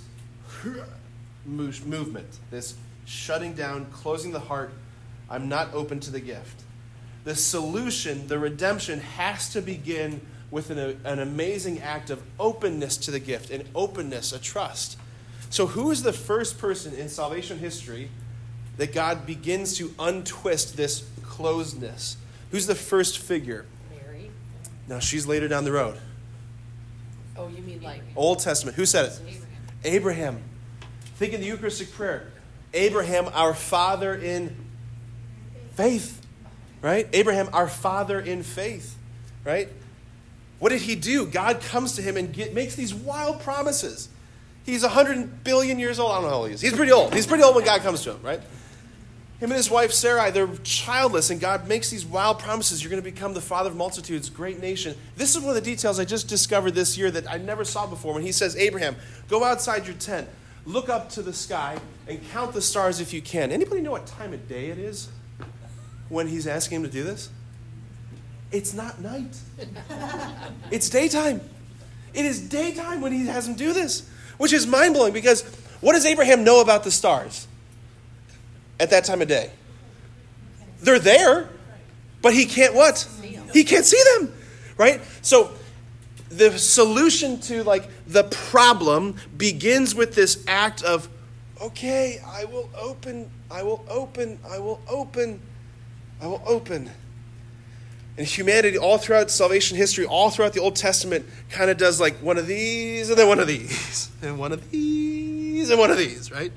[1.45, 2.75] movement, this
[3.05, 4.71] shutting down, closing the heart.
[5.29, 6.61] I'm not open to the gift.
[7.23, 13.11] The solution, the redemption, has to begin with an, an amazing act of openness to
[13.11, 14.97] the gift, an openness, a trust.
[15.49, 18.09] So, who is the first person in salvation history
[18.77, 22.17] that God begins to untwist this closedness?
[22.51, 23.65] Who's the first figure?
[23.89, 24.29] Mary.
[24.87, 25.97] Now, she's later down the road.
[27.37, 28.75] Oh, you mean like Old Testament.
[28.75, 29.19] Who said it?
[29.83, 30.41] Abraham.
[31.15, 32.31] Think in the Eucharistic prayer.
[32.73, 34.55] Abraham, our father in
[35.75, 36.21] faith.
[36.81, 37.07] Right?
[37.13, 38.97] Abraham, our father in faith.
[39.43, 39.69] Right?
[40.59, 41.25] What did he do?
[41.25, 44.09] God comes to him and get, makes these wild promises.
[44.65, 46.11] He's 100 billion years old.
[46.11, 46.61] I don't know how old he is.
[46.61, 47.13] He's pretty old.
[47.13, 48.41] He's pretty old when God comes to him, right?
[49.43, 52.81] Him and his wife Sarai, they're childless, and God makes these wild promises.
[52.81, 54.95] You're going to become the father of multitudes, great nation.
[55.17, 57.85] This is one of the details I just discovered this year that I never saw
[57.85, 58.95] before when he says, Abraham,
[59.27, 60.29] go outside your tent,
[60.65, 61.77] look up to the sky,
[62.07, 63.51] and count the stars if you can.
[63.51, 65.09] Anybody know what time of day it is
[66.07, 67.29] when he's asking him to do this?
[68.49, 69.35] It's not night,
[70.71, 71.41] it's daytime.
[72.13, 75.41] It is daytime when he has him do this, which is mind blowing because
[75.81, 77.45] what does Abraham know about the stars?
[78.79, 79.51] At that time of day.
[80.81, 81.49] They're there,
[82.21, 83.07] but he can't what?
[83.53, 84.33] He can't see them,
[84.77, 85.01] right?
[85.21, 85.51] So
[86.29, 91.09] the solution to like the problem begins with this act of
[91.61, 95.39] okay, I will open, I will open, I will open,
[96.21, 96.91] I will open.
[98.17, 102.15] And humanity, all throughout salvation history, all throughout the Old Testament, kind of does like
[102.17, 105.97] one of these and then one of these, and one of these and one of
[105.97, 106.51] these, right?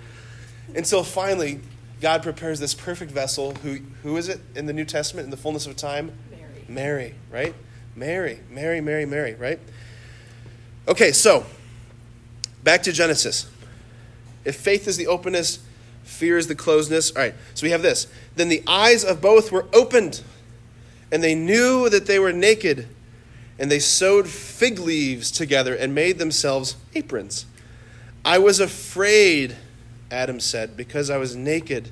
[0.74, 1.61] Until finally,
[2.01, 3.55] God prepares this perfect vessel.
[3.57, 6.13] Who, who is it in the New Testament in the fullness of time?
[6.31, 6.65] Mary.
[6.69, 7.55] Mary, right?
[7.95, 9.59] Mary, Mary, Mary, Mary, right?
[10.87, 11.47] Okay, so
[12.63, 13.49] back to Genesis.
[14.45, 15.61] If faith is the openness,
[16.05, 17.11] fear is the closeness.
[17.11, 18.07] All right, so we have this.
[18.37, 20.23] Then the eyes of both were opened,
[21.11, 22.87] and they knew that they were naked,
[23.59, 27.47] and they sewed fig leaves together and made themselves aprons.
[28.25, 29.57] I was afraid
[30.11, 31.90] Adam said, because I was naked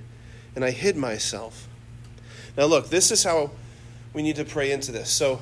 [0.55, 1.69] and I hid myself.
[2.57, 3.51] Now, look, this is how
[4.13, 5.11] we need to pray into this.
[5.11, 5.41] So,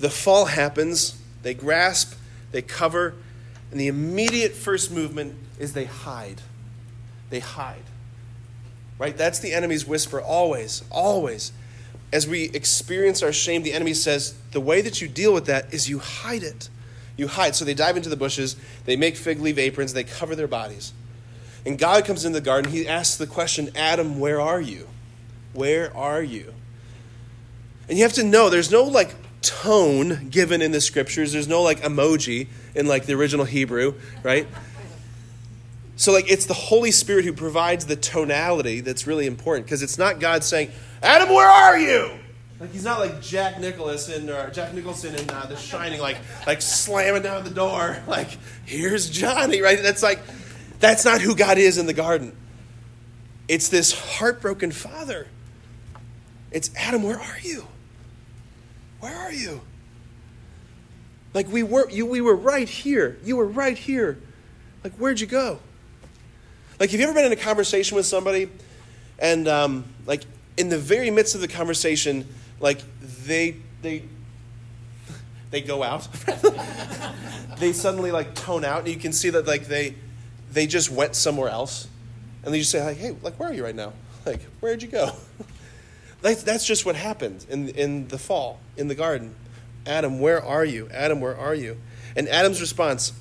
[0.00, 2.14] the fall happens, they grasp,
[2.50, 3.14] they cover,
[3.70, 6.42] and the immediate first movement is they hide.
[7.30, 7.84] They hide.
[8.98, 9.16] Right?
[9.16, 11.52] That's the enemy's whisper always, always.
[12.12, 15.72] As we experience our shame, the enemy says, the way that you deal with that
[15.72, 16.68] is you hide it
[17.16, 17.54] you hide.
[17.54, 20.92] So they dive into the bushes, they make fig leaf aprons, they cover their bodies.
[21.64, 22.72] And God comes into the garden.
[22.72, 24.88] He asks the question, Adam, where are you?
[25.52, 26.54] Where are you?
[27.88, 31.32] And you have to know there's no like tone given in the scriptures.
[31.32, 34.46] There's no like emoji in like the original Hebrew, right?
[35.96, 39.98] So, like, it's the Holy Spirit who provides the tonality that's really important because it's
[39.98, 40.72] not God saying,
[41.02, 42.18] Adam, where are you?
[42.62, 46.62] Like, he's not like Jack Nicholson or Jack Nicholson in uh, The Shining, like, like
[46.62, 49.82] slamming down the door, like, here's Johnny, right?
[49.82, 50.20] That's like,
[50.78, 52.36] that's not who God is in the garden.
[53.48, 55.26] It's this heartbroken father.
[56.52, 57.66] It's Adam, where are you?
[59.00, 59.60] Where are you?
[61.34, 63.18] Like we were you we were right here.
[63.24, 64.20] You were right here.
[64.84, 65.58] Like where'd you go?
[66.78, 68.48] Like have you ever been in a conversation with somebody
[69.18, 70.22] and um, like
[70.56, 72.28] in the very midst of the conversation,
[72.62, 72.80] like
[73.26, 74.04] they they
[75.50, 76.08] they go out.
[77.58, 79.94] they suddenly like tone out and you can see that like they
[80.50, 81.88] they just went somewhere else.
[82.44, 83.92] And they just say like, "Hey, like where are you right now?
[84.24, 85.12] Like where'd you go?"
[86.22, 89.34] That's, that's just what happened in, in the fall, in the garden.
[89.84, 90.88] Adam, where are you?
[90.92, 91.78] Adam, where are you?
[92.14, 93.12] And Adam's response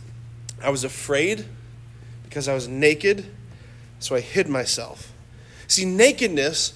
[0.64, 1.46] I was afraid
[2.24, 3.26] because I was naked,
[4.00, 5.12] so I hid myself.
[5.68, 6.74] See, nakedness,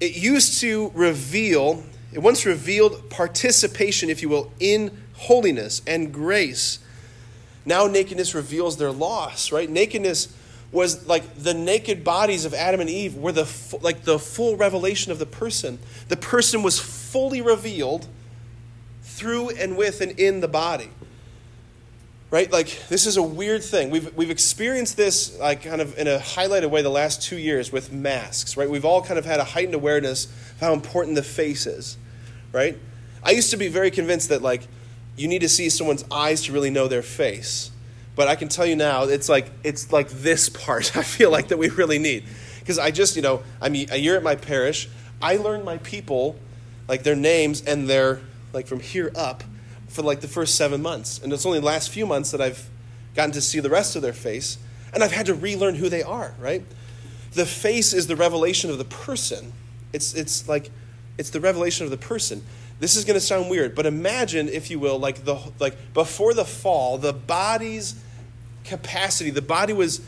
[0.00, 6.78] it used to reveal, it once revealed participation, if you will, in holiness and grace.
[7.66, 9.68] Now, nakedness reveals their loss, right?
[9.68, 10.34] Nakedness
[10.72, 15.12] was like the naked bodies of Adam and Eve were the like the full revelation
[15.12, 15.78] of the person.
[16.08, 18.06] The person was fully revealed
[19.02, 20.90] through and with and in the body.
[22.30, 22.50] Right?
[22.52, 23.90] Like this is a weird thing.
[23.90, 27.72] We've we've experienced this like kind of in a highlighted way the last 2 years
[27.72, 28.68] with masks, right?
[28.68, 31.96] We've all kind of had a heightened awareness of how important the face is.
[32.52, 32.78] Right?
[33.22, 34.68] I used to be very convinced that like
[35.16, 37.70] you need to see someone's eyes to really know their face
[38.18, 40.96] but I can tell you now, it's like it's like this part.
[40.96, 42.24] I feel like that we really need
[42.58, 44.88] because I just you know I'm a year at my parish.
[45.22, 46.34] I learned my people,
[46.88, 48.20] like their names and their
[48.52, 49.44] like from here up,
[49.88, 52.68] for like the first seven months, and it's only the last few months that I've
[53.14, 54.58] gotten to see the rest of their face,
[54.92, 56.34] and I've had to relearn who they are.
[56.38, 56.62] Right,
[57.32, 59.52] the face is the revelation of the person.
[59.92, 60.70] It's it's like
[61.16, 62.44] it's the revelation of the person.
[62.80, 66.32] This is going to sound weird, but imagine, if you will, like the like before
[66.32, 67.96] the fall, the body's
[68.68, 69.30] capacity.
[69.30, 70.00] The body was,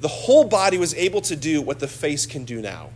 [0.00, 2.90] the whole body was able to do what the face can do now.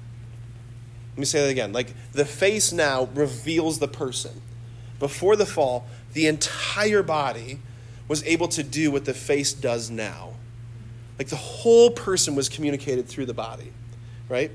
[1.12, 1.73] Let me say that again.
[1.73, 4.42] Like the face now reveals the person.
[4.99, 7.59] Before the fall, the entire body
[8.09, 10.31] was able to do what the face does now.
[11.18, 13.72] Like the whole person was communicated through the body,
[14.29, 14.50] right?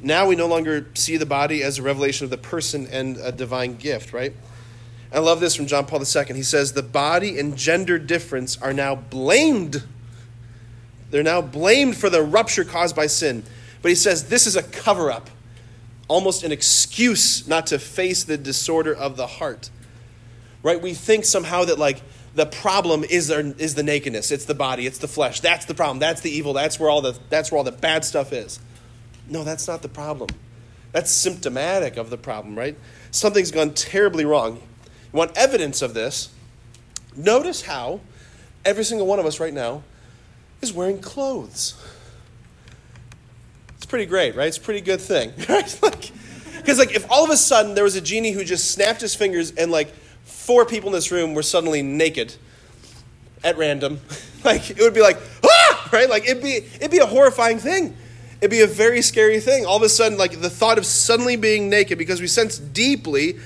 [0.00, 3.32] Now we no longer see the body as a revelation of the person and a
[3.32, 4.34] divine gift, right?
[5.12, 6.34] I love this from John Paul II.
[6.34, 9.84] He says, The body and gender difference are now blamed.
[11.10, 13.44] They're now blamed for the rupture caused by sin.
[13.82, 15.28] But he says this is a cover up,
[16.08, 19.70] almost an excuse not to face the disorder of the heart.
[20.62, 20.80] Right?
[20.80, 22.02] We think somehow that, like,
[22.34, 24.30] the problem is, the nakedness.
[24.30, 24.86] It's the body.
[24.86, 25.40] It's the flesh.
[25.40, 25.98] That's the problem.
[25.98, 26.52] That's the evil.
[26.52, 28.58] That's where all the, that's where all the bad stuff is.
[29.28, 30.30] No, that's not the problem.
[30.92, 32.76] That's symptomatic of the problem, right?
[33.10, 34.56] Something's gone terribly wrong.
[34.56, 36.30] You want evidence of this?
[37.16, 38.00] Notice how
[38.64, 39.82] every single one of us right now
[40.60, 41.74] is wearing clothes.
[43.76, 44.48] It's pretty great, right?
[44.48, 45.64] It's a pretty good thing, right?
[45.64, 49.00] Because like, like if all of a sudden there was a genie who just snapped
[49.00, 49.92] his fingers and like
[50.42, 52.34] four people in this room were suddenly naked
[53.44, 54.00] at random,
[54.44, 56.08] like it would be like ah, right?
[56.08, 57.96] Like it'd be it'd be a horrifying thing.
[58.40, 59.66] It'd be a very scary thing.
[59.66, 63.38] All of a sudden, like the thought of suddenly being naked, because we sense deeply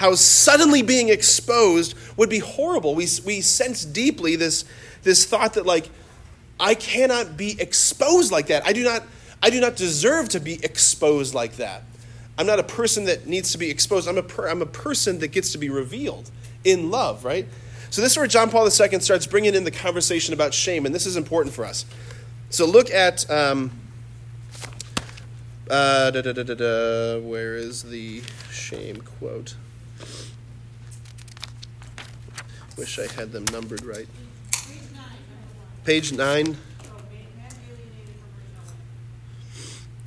[0.00, 2.94] how suddenly being exposed would be horrible.
[2.94, 4.64] We, we sense deeply this,
[5.02, 5.90] this thought that, like,
[6.58, 8.66] I cannot be exposed like that.
[8.66, 9.02] I do, not,
[9.42, 11.82] I do not deserve to be exposed like that.
[12.40, 14.08] I'm not a person that needs to be exposed.
[14.08, 16.30] I'm a, per, I'm a person that gets to be revealed
[16.64, 17.46] in love, right?
[17.90, 20.94] So, this is where John Paul II starts bringing in the conversation about shame, and
[20.94, 21.84] this is important for us.
[22.48, 23.30] So, look at.
[23.30, 23.72] Um,
[25.68, 29.54] uh, da, da, da, where is the shame quote?
[32.78, 34.08] Wish I had them numbered right.
[35.84, 36.56] Page nine.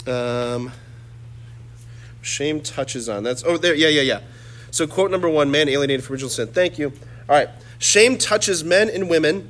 [0.07, 0.71] Um,
[2.23, 4.21] shame touches on that's oh there yeah yeah yeah.
[4.71, 6.47] So quote number one: Man alienated from original sin.
[6.47, 6.91] Thank you.
[7.29, 7.49] All right.
[7.77, 9.49] Shame touches men and women,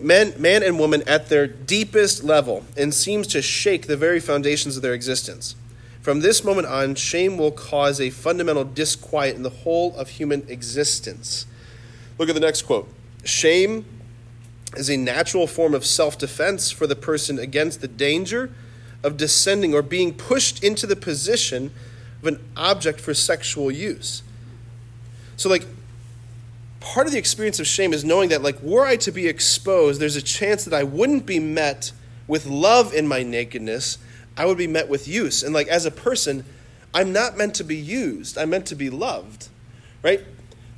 [0.00, 4.76] men, man and woman at their deepest level, and seems to shake the very foundations
[4.76, 5.54] of their existence.
[6.00, 10.44] From this moment on, shame will cause a fundamental disquiet in the whole of human
[10.48, 11.46] existence.
[12.18, 12.88] Look at the next quote
[13.24, 13.84] Shame
[14.76, 18.52] is a natural form of self defense for the person against the danger
[19.06, 21.70] of descending or being pushed into the position
[22.20, 24.24] of an object for sexual use.
[25.36, 25.64] So, like,
[26.80, 30.00] part of the experience of shame is knowing that, like, were I to be exposed,
[30.00, 31.92] there's a chance that I wouldn't be met
[32.26, 33.98] with love in my nakedness.
[34.36, 35.44] I would be met with use.
[35.44, 36.44] And, like, as a person,
[36.92, 39.48] I'm not meant to be used, I'm meant to be loved,
[40.02, 40.20] right?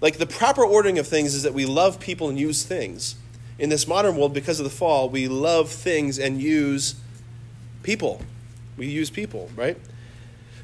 [0.03, 3.15] Like, the proper ordering of things is that we love people and use things.
[3.59, 6.95] In this modern world, because of the fall, we love things and use
[7.89, 8.21] people.
[8.77, 9.79] We use people, right?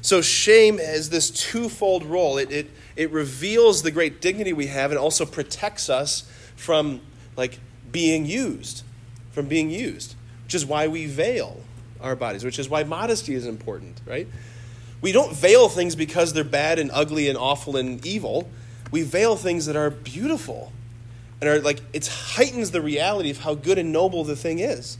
[0.01, 2.37] So shame has this twofold role.
[2.37, 7.01] It, it, it reveals the great dignity we have and also protects us from
[7.35, 7.57] like
[7.91, 8.83] being used,
[9.31, 10.13] from being used,
[10.43, 11.61] which is why we veil
[11.99, 14.27] our bodies, which is why modesty is important, right?
[15.01, 18.47] We don't veil things because they're bad and ugly and awful and evil.
[18.91, 20.71] We veil things that are beautiful
[21.41, 24.99] and are like it heightens the reality of how good and noble the thing is,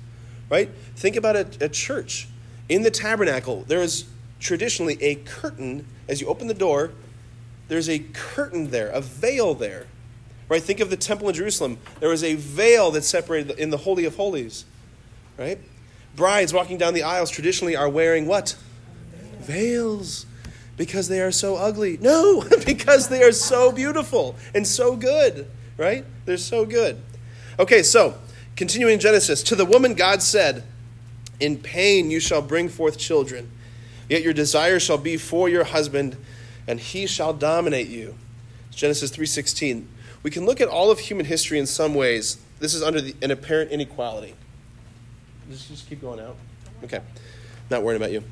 [0.49, 0.69] right?
[0.95, 2.27] Think about a, a church.
[2.69, 4.05] In the tabernacle, there is
[4.39, 5.85] traditionally a curtain.
[6.07, 6.91] As you open the door
[7.67, 9.87] there's a curtain there a veil there
[10.47, 10.61] right?
[10.61, 11.79] Think of the temple in jerusalem.
[11.99, 14.65] There was a veil that separated in the holy of holies
[15.37, 15.59] right?
[16.15, 18.55] Brides walking down the aisles traditionally are wearing what?
[19.39, 20.25] Veils.
[20.77, 21.97] Because they are so ugly.
[21.99, 26.05] No because they are so beautiful and so good right?
[26.25, 27.01] They're so good.
[27.57, 28.15] Okay so
[28.55, 30.63] continuing genesis to the woman god said
[31.39, 33.49] in pain you shall bring forth children
[34.09, 36.15] Yet your desire shall be for your husband,
[36.67, 38.15] and he shall dominate you.
[38.71, 39.87] Genesis 3:16.
[40.23, 42.37] We can look at all of human history in some ways.
[42.59, 44.33] This is under the, an apparent inequality.
[45.49, 46.35] Just, just keep going out.
[46.83, 46.99] Okay.
[47.69, 48.23] Not worrying about you.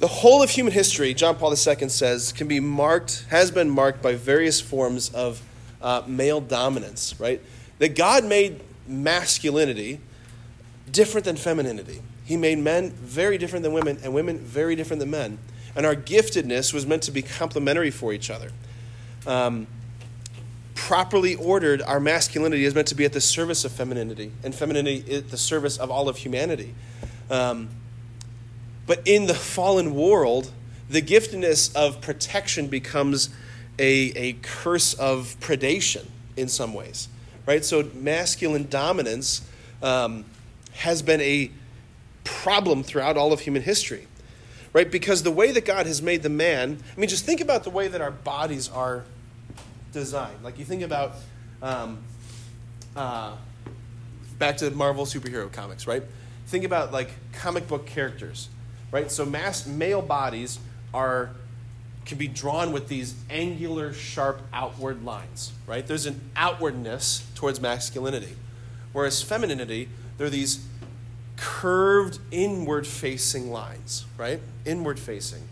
[0.00, 4.00] The whole of human history, John Paul II says, can be marked, has been marked
[4.02, 5.42] by various forms of
[5.82, 7.40] uh, male dominance, right?
[7.78, 10.00] That God made masculinity
[10.90, 12.02] different than femininity.
[12.24, 15.38] He made men very different than women and women very different than men.
[15.76, 18.50] And our giftedness was meant to be complementary for each other.
[19.26, 19.66] Um,
[20.74, 25.16] properly ordered, our masculinity is meant to be at the service of femininity, and femininity
[25.16, 26.74] at the service of all of humanity.
[27.30, 27.68] Um,
[28.86, 30.50] but in the fallen world,
[30.88, 33.28] the giftedness of protection becomes
[33.78, 37.08] a, a curse of predation in some ways,
[37.48, 37.64] right?
[37.64, 39.40] So masculine dominance
[39.82, 40.26] um,
[40.74, 41.50] has been a
[42.22, 44.06] problem throughout all of human history,
[44.74, 44.88] right?
[44.88, 47.70] Because the way that God has made the man, I mean, just think about the
[47.70, 49.02] way that our bodies are
[49.94, 50.44] designed.
[50.44, 51.14] Like you think about,
[51.62, 52.00] um,
[52.94, 53.34] uh,
[54.38, 56.02] back to Marvel superhero comics, right?
[56.48, 58.50] Think about like comic book characters,
[58.92, 59.10] right?
[59.10, 60.58] So mass male bodies
[60.92, 61.30] are
[62.08, 65.86] can be drawn with these angular, sharp outward lines, right?
[65.86, 68.34] There's an outwardness towards masculinity,
[68.92, 70.66] whereas femininity, there are these
[71.36, 74.40] curved inward facing lines, right?
[74.64, 75.42] Inward facing.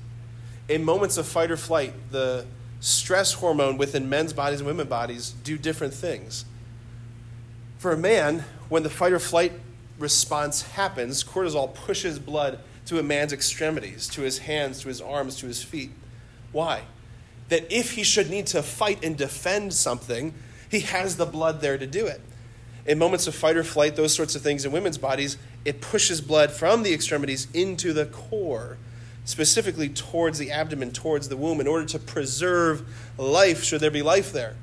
[0.69, 2.47] In moments of fight or flight, the
[2.81, 6.45] stress hormone within men's bodies and women's bodies do different things.
[7.79, 9.53] For a man, when the fight or flight
[9.99, 15.37] response happens, cortisol pushes blood to a man's extremities, to his hands, to his arms,
[15.37, 15.91] to his feet.
[16.57, 16.83] Why?
[17.51, 20.33] That if he should need to fight and defend something,
[20.71, 22.21] he has the blood there to do it
[22.87, 26.21] in moments of fight or flight, those sorts of things in women's bodies, it pushes
[26.21, 28.79] blood from the extremities into the core,
[29.25, 32.87] specifically towards the abdomen, towards the womb, in order to preserve
[33.19, 34.55] life, should there be life there.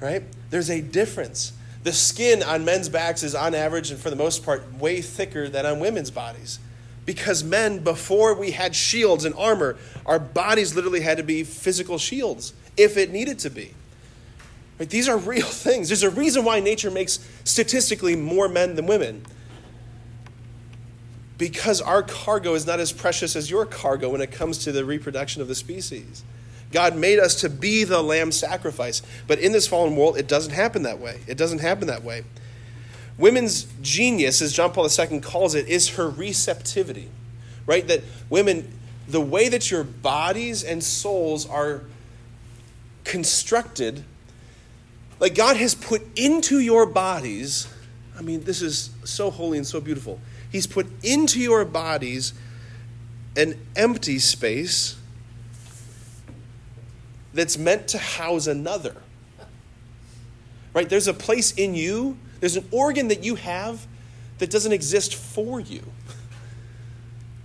[0.00, 0.22] Right?
[0.50, 1.52] There's a difference.
[1.82, 5.48] The skin on men's backs is, on average, and for the most part, way thicker
[5.48, 6.58] than on women's bodies.
[7.06, 9.76] Because men, before we had shields and armor,
[10.06, 13.74] our bodies literally had to be physical shields if it needed to be.
[14.78, 14.88] Right?
[14.88, 15.88] These are real things.
[15.88, 19.24] There's a reason why nature makes statistically more men than women.
[21.36, 24.84] Because our cargo is not as precious as your cargo when it comes to the
[24.84, 26.22] reproduction of the species.
[26.70, 29.02] God made us to be the lamb sacrifice.
[29.26, 31.20] But in this fallen world, it doesn't happen that way.
[31.26, 32.24] It doesn't happen that way.
[33.16, 37.08] Women's genius, as John Paul II calls it, is her receptivity.
[37.66, 37.86] Right?
[37.86, 41.82] That women, the way that your bodies and souls are
[43.04, 44.04] constructed
[45.20, 47.68] like God has put into your bodies,
[48.18, 50.20] I mean, this is so holy and so beautiful.
[50.50, 52.32] He's put into your bodies
[53.36, 54.96] an empty space
[57.32, 58.96] that's meant to house another.
[60.72, 60.88] Right?
[60.88, 63.86] There's a place in you, there's an organ that you have
[64.36, 65.82] that doesn't exist for you.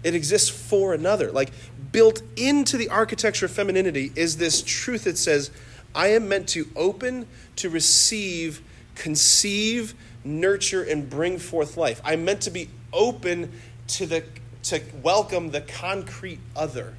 [0.03, 1.31] It exists for another.
[1.31, 1.51] Like
[1.93, 5.51] built into the architecture of femininity is this truth that says,
[5.95, 8.61] I am meant to open to receive,
[8.95, 9.93] conceive,
[10.25, 12.01] nurture, and bring forth life.
[12.03, 13.53] I'm meant to be open
[13.87, 14.25] to the
[14.63, 16.93] to welcome the concrete other.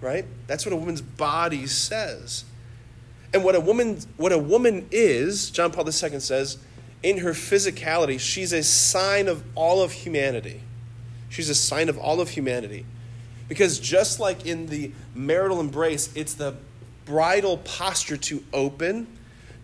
[0.00, 0.24] Right?
[0.48, 2.46] That's what a woman's body says.
[3.32, 6.58] And what a woman what a woman is, John Paul II says,
[7.02, 10.60] in her physicality, she's a sign of all of humanity.
[11.28, 12.84] She's a sign of all of humanity.
[13.48, 16.54] Because just like in the marital embrace, it's the
[17.04, 19.06] bridal posture to open,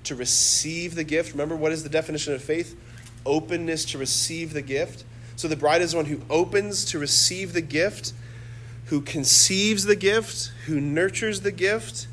[0.05, 1.33] to receive the gift.
[1.33, 2.79] Remember, what is the definition of faith?
[3.25, 5.05] Openness to receive the gift.
[5.37, 8.13] So the bride is one who opens to receive the gift,
[8.87, 12.07] who conceives the gift, who nurtures the gift,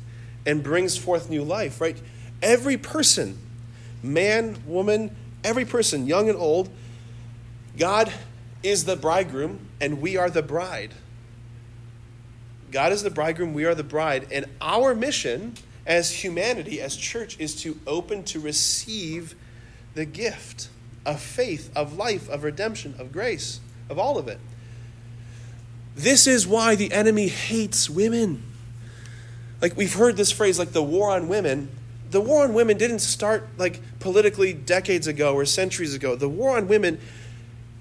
[0.44, 1.96] and brings forth new life, right?
[2.42, 3.38] Every person,
[4.04, 6.68] man, woman, every person, young and old,
[7.78, 8.12] God
[8.62, 10.94] is the bridegroom and we are the bride.
[12.70, 15.54] God is the bridegroom, we are the bride, and our mission
[15.86, 19.36] as humanity, as church, is to open to receive
[19.94, 20.68] the gift
[21.06, 24.40] of faith, of life, of redemption, of grace, of all of it.
[25.94, 28.42] This is why the enemy hates women.
[29.60, 31.68] Like we've heard this phrase, like the war on women.
[32.14, 36.14] The war on women didn't start like politically decades ago or centuries ago.
[36.14, 37.00] The war on women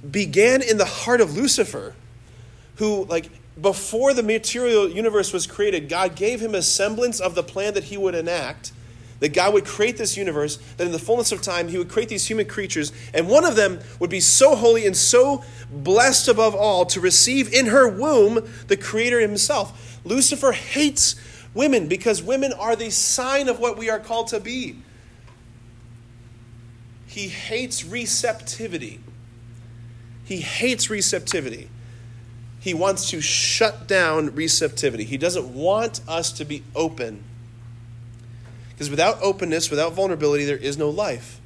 [0.10, 1.94] began in the heart of Lucifer,
[2.78, 3.30] who, like,
[3.62, 7.84] before the material universe was created, God gave him a semblance of the plan that
[7.84, 8.72] he would enact.
[9.20, 12.10] That God would create this universe, that in the fullness of time, He would create
[12.10, 16.56] these human creatures, and one of them would be so holy and so blessed above
[16.56, 20.02] all to receive in her womb the Creator Himself.
[20.04, 21.16] Lucifer hates
[21.54, 24.78] women because women are the sign of what we are called to be.
[27.08, 29.00] He hates receptivity.
[30.26, 31.70] He hates receptivity.
[32.60, 35.04] He wants to shut down receptivity.
[35.04, 37.24] He doesn't want us to be open.
[38.70, 41.40] Because without openness, without vulnerability, there is no life.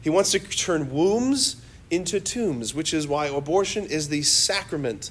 [0.00, 1.56] He wants to turn wombs
[1.90, 5.10] into tombs, which is why abortion is the sacrament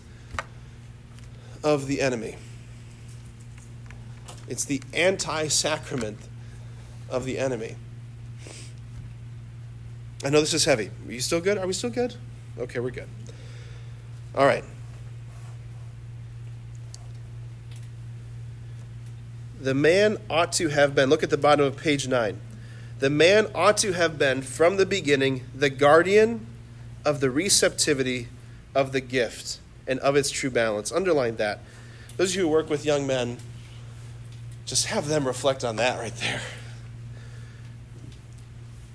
[1.63, 2.37] of the enemy.
[4.47, 6.19] It's the anti sacrament
[7.09, 7.75] of the enemy.
[10.23, 10.89] I know this is heavy.
[11.07, 11.57] Are you still good?
[11.57, 12.15] Are we still good?
[12.57, 13.07] Okay, we're good.
[14.35, 14.63] All right.
[19.59, 22.39] The man ought to have been, look at the bottom of page 9.
[22.99, 26.45] The man ought to have been, from the beginning, the guardian
[27.05, 28.27] of the receptivity
[28.73, 30.91] of the gift and of its true balance.
[30.91, 31.59] Underline that.
[32.17, 33.37] Those of you who work with young men,
[34.67, 36.41] just have them reflect on that right there.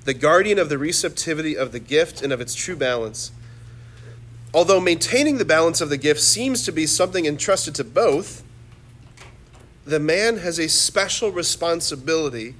[0.04, 3.32] The guardian of the receptivity of the gift and of its true balance.
[4.52, 8.44] Although maintaining the balance of the gift seems to be something entrusted to both,
[9.84, 12.54] the man has a special responsibility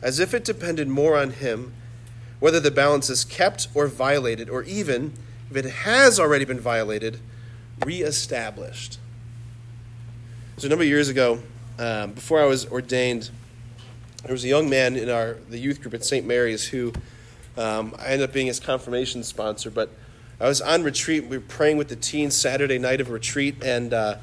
[0.00, 1.74] as if it depended more on him
[2.38, 5.12] whether the balance is kept or violated, or even,
[5.48, 7.20] if it has already been violated,
[7.86, 8.98] reestablished.
[10.56, 11.40] So, a number of years ago,
[11.78, 13.30] um, before I was ordained,
[14.24, 16.26] there was a young man in our the youth group at St.
[16.26, 16.92] Mary's who
[17.56, 19.70] um, I ended up being his confirmation sponsor.
[19.70, 19.90] But
[20.40, 21.26] I was on retreat.
[21.26, 24.16] We were praying with the teens Saturday night of retreat, and uh,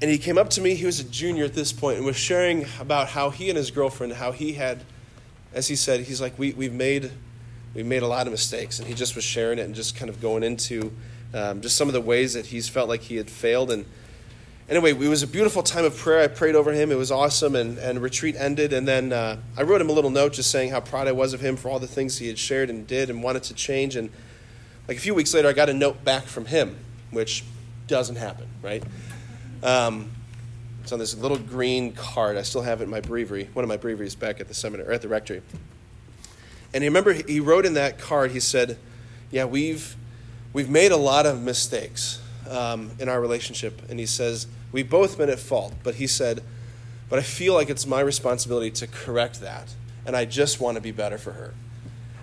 [0.00, 0.74] and he came up to me.
[0.74, 3.70] He was a junior at this point, and was sharing about how he and his
[3.70, 4.82] girlfriend, how he had,
[5.52, 7.10] as he said, he's like, we we've made
[7.74, 10.08] we've made a lot of mistakes, and he just was sharing it and just kind
[10.08, 10.92] of going into
[11.34, 13.84] um, just some of the ways that he's felt like he had failed and
[14.68, 16.22] anyway, it was a beautiful time of prayer.
[16.22, 16.90] I prayed over him.
[16.90, 17.54] It was awesome.
[17.54, 18.72] And, and retreat ended.
[18.72, 21.32] And then uh, I wrote him a little note just saying how proud I was
[21.32, 23.96] of him for all the things he had shared and did and wanted to change.
[23.96, 24.10] And
[24.88, 26.76] like a few weeks later, I got a note back from him,
[27.10, 27.44] which
[27.86, 28.82] doesn't happen, right?
[29.62, 30.10] Um,
[30.82, 32.36] it's on this little green card.
[32.36, 34.88] I still have it in my breviary, one of my breviaries back at the seminary,
[34.88, 35.42] or at the rectory.
[36.74, 38.78] And remember, he wrote in that card, he said,
[39.30, 39.94] Yeah, we've,
[40.52, 43.82] we've made a lot of mistakes um, in our relationship.
[43.88, 45.74] And he says, We've both been at fault.
[45.82, 46.42] But he said,
[47.08, 49.74] But I feel like it's my responsibility to correct that.
[50.06, 51.54] And I just want to be better for her.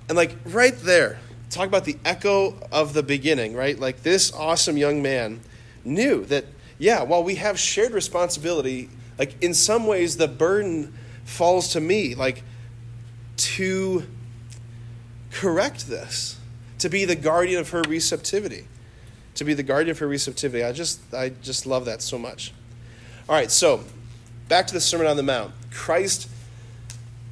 [0.07, 3.79] And like right there, talk about the echo of the beginning, right?
[3.79, 5.41] Like this awesome young man
[5.85, 6.45] knew that,
[6.77, 10.93] yeah, while we have shared responsibility, like in some ways the burden
[11.23, 12.43] falls to me, like
[13.37, 14.07] to
[15.31, 16.37] correct this,
[16.79, 18.67] to be the guardian of her receptivity
[19.39, 20.65] to be the guardian for receptivity.
[20.65, 22.53] I just, I just love that so much.
[23.29, 23.85] All right, so
[24.49, 25.53] back to the Sermon on the Mount.
[25.71, 26.29] Christ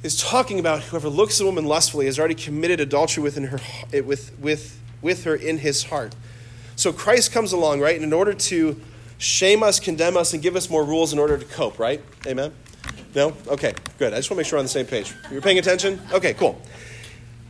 [0.02, 3.60] is talking about whoever looks at a woman lustfully has already committed adultery within her,
[3.92, 6.14] eh, with, with, with her in his heart.
[6.76, 8.80] So Christ comes along, right, And in order to
[9.18, 12.00] shame us, condemn us, and give us more rules in order to cope, right?
[12.26, 12.52] Amen?
[13.14, 13.34] No?
[13.48, 14.14] Okay, good.
[14.14, 15.12] I just want to make sure we're on the same page.
[15.30, 16.00] You're paying attention?
[16.10, 16.58] Okay, cool.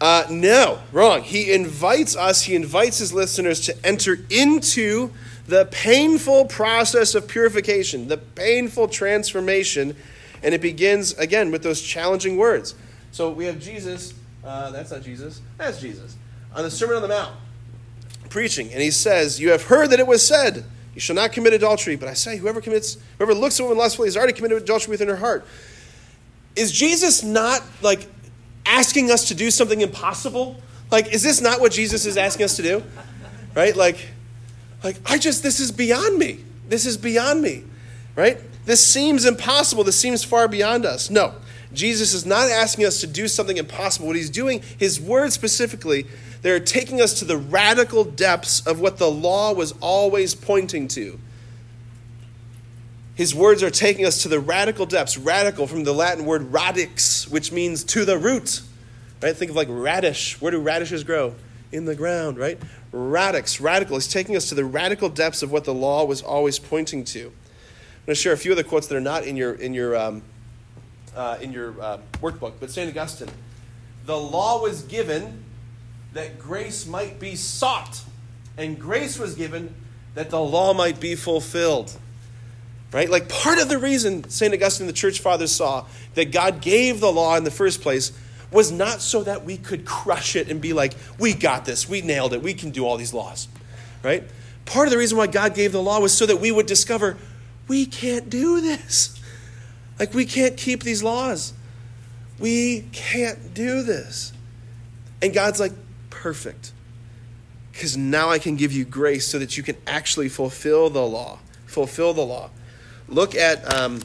[0.00, 1.22] Uh, no, wrong.
[1.22, 5.10] He invites us, he invites his listeners to enter into
[5.48, 9.96] the painful process of purification, the painful transformation
[10.42, 12.76] And it begins, again, with those challenging words.
[13.10, 16.16] So we have Jesus, uh, that's not Jesus, that's Jesus,
[16.54, 17.34] on the Sermon on the Mount,
[18.30, 18.72] preaching.
[18.72, 21.96] And he says, You have heard that it was said, You shall not commit adultery.
[21.96, 24.92] But I say, whoever commits, whoever looks at a woman lustfully has already committed adultery
[24.92, 25.44] within her heart.
[26.54, 28.06] Is Jesus not like
[28.68, 30.60] asking us to do something impossible?
[30.90, 32.82] Like, is this not what Jesus is asking us to do?
[33.54, 33.74] Right?
[33.74, 34.08] Like,
[34.84, 36.40] like I just, this is beyond me.
[36.68, 37.64] This is beyond me.
[38.14, 38.38] Right?
[38.64, 39.84] This seems impossible.
[39.84, 41.10] This seems far beyond us.
[41.10, 41.34] No.
[41.72, 44.06] Jesus is not asking us to do something impossible.
[44.06, 46.06] What he's doing, his words specifically,
[46.42, 51.18] they're taking us to the radical depths of what the law was always pointing to.
[53.18, 55.18] His words are taking us to the radical depths.
[55.18, 58.62] Radical from the Latin word radix, which means to the root.
[59.20, 59.36] Right?
[59.36, 60.40] Think of like radish.
[60.40, 61.34] Where do radishes grow?
[61.72, 62.60] In the ground, right?
[62.92, 63.96] Radix, radical.
[63.96, 67.22] He's taking us to the radical depths of what the law was always pointing to.
[67.22, 67.32] I'm going
[68.06, 70.22] to share a few other quotes that are not in your in your um,
[71.16, 72.88] uh, in your uh, workbook, but St.
[72.88, 73.30] Augustine.
[74.06, 75.42] The law was given
[76.12, 78.00] that grace might be sought,
[78.56, 79.74] and grace was given
[80.14, 81.98] that the law might be fulfilled.
[82.90, 83.10] Right?
[83.10, 84.52] Like part of the reason St.
[84.52, 88.12] Augustine the church fathers saw that God gave the law in the first place
[88.50, 92.00] was not so that we could crush it and be like, we got this, we
[92.00, 93.46] nailed it, we can do all these laws.
[94.02, 94.24] Right?
[94.64, 97.16] Part of the reason why God gave the law was so that we would discover
[97.68, 99.20] we can't do this.
[99.98, 101.52] Like, we can't keep these laws.
[102.38, 104.32] We can't do this.
[105.20, 105.72] And God's like,
[106.10, 106.72] perfect.
[107.72, 111.38] Because now I can give you grace so that you can actually fulfill the law.
[111.66, 112.50] Fulfill the law.
[113.08, 114.02] Look at, um,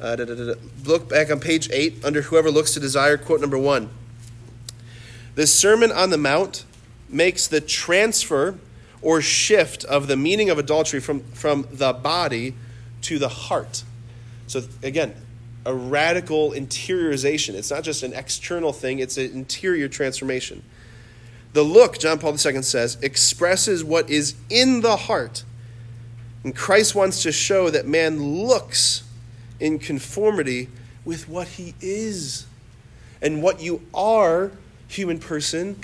[0.00, 0.54] uh, da, da, da,
[0.84, 3.88] look back on page 8 under Whoever Looks to Desire, quote number 1.
[5.34, 6.64] The Sermon on the Mount
[7.08, 8.58] makes the transfer
[9.00, 12.54] or shift of the meaning of adultery from, from the body
[13.02, 13.84] to the heart.
[14.46, 15.14] So, again,
[15.66, 17.54] a radical interiorization.
[17.54, 20.62] It's not just an external thing, it's an interior transformation.
[21.54, 25.44] The look, John Paul II says, expresses what is in the heart.
[26.44, 29.02] And Christ wants to show that man looks
[29.58, 30.68] in conformity
[31.04, 32.46] with what he is.
[33.22, 34.52] And what you are,
[34.86, 35.80] human person,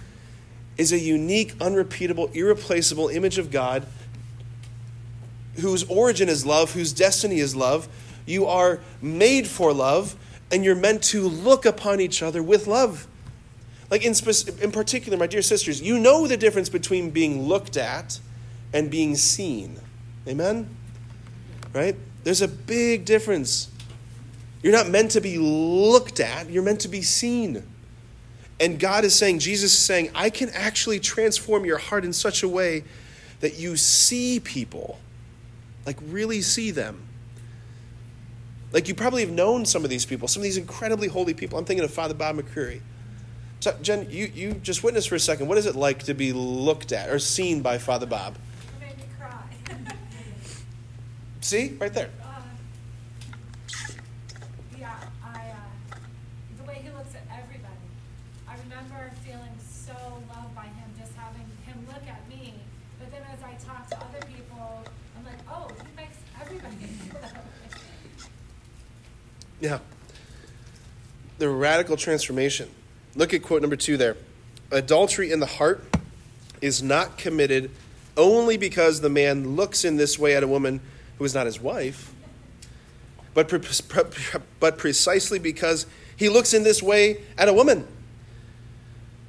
[0.76, 3.86] is a unique, unrepeatable, irreplaceable image of God
[5.60, 7.88] whose origin is love, whose destiny is love.
[8.26, 10.16] You are made for love,
[10.52, 13.06] and you're meant to look upon each other with love.
[13.90, 14.14] Like in,
[14.60, 18.20] in particular, my dear sisters, you know the difference between being looked at
[18.72, 19.80] and being seen.
[20.26, 20.68] Amen?
[21.72, 21.96] Right?
[22.24, 23.70] There's a big difference.
[24.62, 27.62] You're not meant to be looked at, you're meant to be seen.
[28.60, 32.42] And God is saying, Jesus is saying, I can actually transform your heart in such
[32.42, 32.84] a way
[33.40, 35.00] that you see people,
[35.86, 37.02] like really see them.
[38.72, 41.58] Like you probably have known some of these people, some of these incredibly holy people.
[41.58, 42.82] I'm thinking of Father Bob McCreary.
[43.60, 45.48] So, Jen, you, you just witness for a second.
[45.48, 48.36] What is it like to be looked at or seen by Father Bob?
[48.36, 49.42] It made me cry.
[51.40, 51.76] See?
[51.80, 52.10] Right there.
[52.22, 52.42] Uh,
[54.78, 55.96] yeah, I, uh,
[56.58, 57.74] the way he looks at everybody.
[58.46, 59.94] I remember feeling so
[60.34, 62.54] loved by him, just having him look at me.
[62.98, 64.84] But then as I talk to other people,
[65.16, 67.44] I'm like, oh, he makes everybody feel that.
[69.60, 69.78] Yeah.
[71.38, 72.68] The radical transformation.
[73.14, 74.16] Look at quote number two there.
[74.70, 75.84] Adultery in the heart
[76.60, 77.70] is not committed
[78.16, 80.80] only because the man looks in this way at a woman
[81.20, 82.14] who is not his wife,
[83.34, 85.84] but, pre- pre- but precisely because
[86.16, 87.86] he looks in this way at a woman.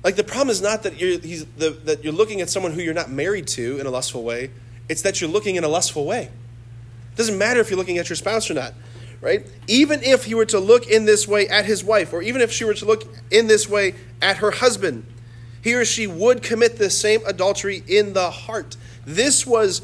[0.01, 2.93] Like the problem is not that you're, the, that you're looking at someone who you're
[2.93, 4.51] not married to in a lustful way,
[4.87, 6.29] it's that you're looking in a lustful way.
[7.11, 8.73] It doesn't matter if you're looking at your spouse or not,
[9.19, 9.45] right?
[9.67, 12.53] Even if he were to look in this way at his wife, or even if
[12.53, 15.05] she were to look in this way at her husband,
[15.61, 18.77] he or she would commit the same adultery in the heart.
[19.05, 19.81] This was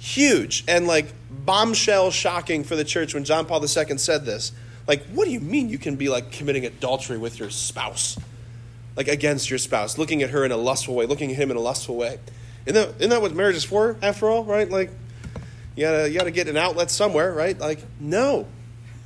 [0.00, 4.50] huge and like bombshell shocking for the church when John Paul II said this.
[4.88, 8.18] Like, what do you mean you can be like committing adultery with your spouse?
[8.96, 11.56] Like against your spouse, looking at her in a lustful way, looking at him in
[11.56, 12.18] a lustful way.
[12.66, 14.68] Isn't that, isn't that what marriage is for, after all, right?
[14.68, 14.90] Like,
[15.76, 17.58] you gotta, you gotta get an outlet somewhere, right?
[17.58, 18.46] Like, no,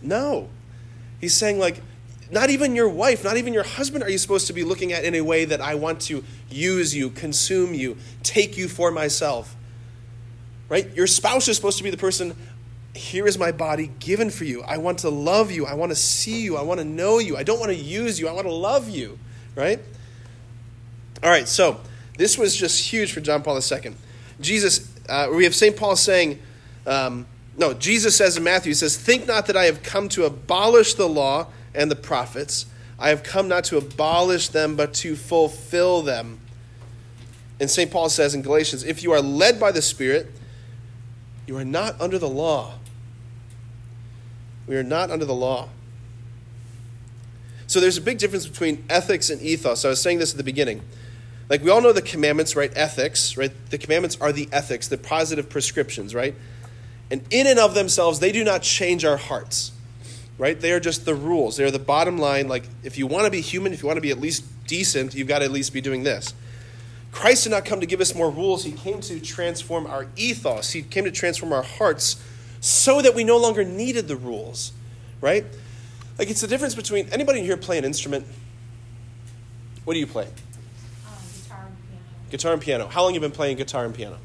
[0.00, 0.48] no.
[1.20, 1.82] He's saying, like,
[2.30, 5.04] not even your wife, not even your husband are you supposed to be looking at
[5.04, 9.54] in a way that I want to use you, consume you, take you for myself.
[10.74, 10.92] Right?
[10.96, 12.34] Your spouse is supposed to be the person,
[12.96, 14.60] here is my body given for you.
[14.64, 15.66] I want to love you.
[15.66, 16.56] I want to see you.
[16.56, 17.36] I want to know you.
[17.36, 18.26] I don't want to use you.
[18.26, 19.16] I want to love you.
[19.54, 19.78] Right?
[21.22, 21.80] All right, so
[22.18, 23.94] this was just huge for John Paul II.
[24.40, 25.76] Jesus, uh, we have St.
[25.76, 26.40] Paul saying,
[26.88, 27.24] um,
[27.56, 30.94] no, Jesus says in Matthew, he says, Think not that I have come to abolish
[30.94, 32.66] the law and the prophets.
[32.98, 36.40] I have come not to abolish them, but to fulfill them.
[37.60, 37.92] And St.
[37.92, 40.32] Paul says in Galatians, If you are led by the Spirit,
[41.46, 42.74] you are not under the law.
[44.66, 45.68] We are not under the law.
[47.66, 49.84] So there's a big difference between ethics and ethos.
[49.84, 50.82] I was saying this at the beginning.
[51.48, 52.72] Like we all know the commandments, right?
[52.74, 53.52] Ethics, right?
[53.70, 56.34] The commandments are the ethics, the positive prescriptions, right?
[57.10, 59.72] And in and of themselves, they do not change our hearts,
[60.38, 60.58] right?
[60.58, 61.56] They are just the rules.
[61.56, 62.48] They are the bottom line.
[62.48, 65.14] Like if you want to be human, if you want to be at least decent,
[65.14, 66.32] you've got to at least be doing this.
[67.14, 68.64] Christ did not come to give us more rules.
[68.64, 70.72] He came to transform our ethos.
[70.72, 72.20] He came to transform our hearts
[72.58, 74.72] so that we no longer needed the rules,
[75.20, 75.46] right?
[76.18, 78.26] Like it's the difference between anybody in here play an instrument?
[79.84, 80.24] What do you play?
[81.06, 82.30] Um, guitar and piano.
[82.30, 82.88] Guitar and piano.
[82.88, 84.18] How long have you been playing guitar and piano?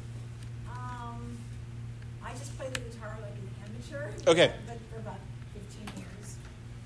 [0.68, 1.38] Um,
[2.24, 4.10] I just play the guitar like an amateur.
[4.26, 4.52] Okay.
[4.66, 5.20] But for about
[5.54, 6.36] 15 years.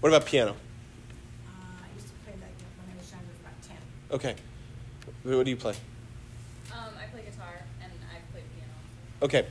[0.01, 0.51] What about piano?
[0.51, 1.51] Uh,
[1.83, 3.77] I used to play like when I was younger, about 10.
[4.13, 4.35] Okay.
[5.23, 5.75] What do you play?
[8.57, 8.73] Piano.
[9.23, 9.47] Okay.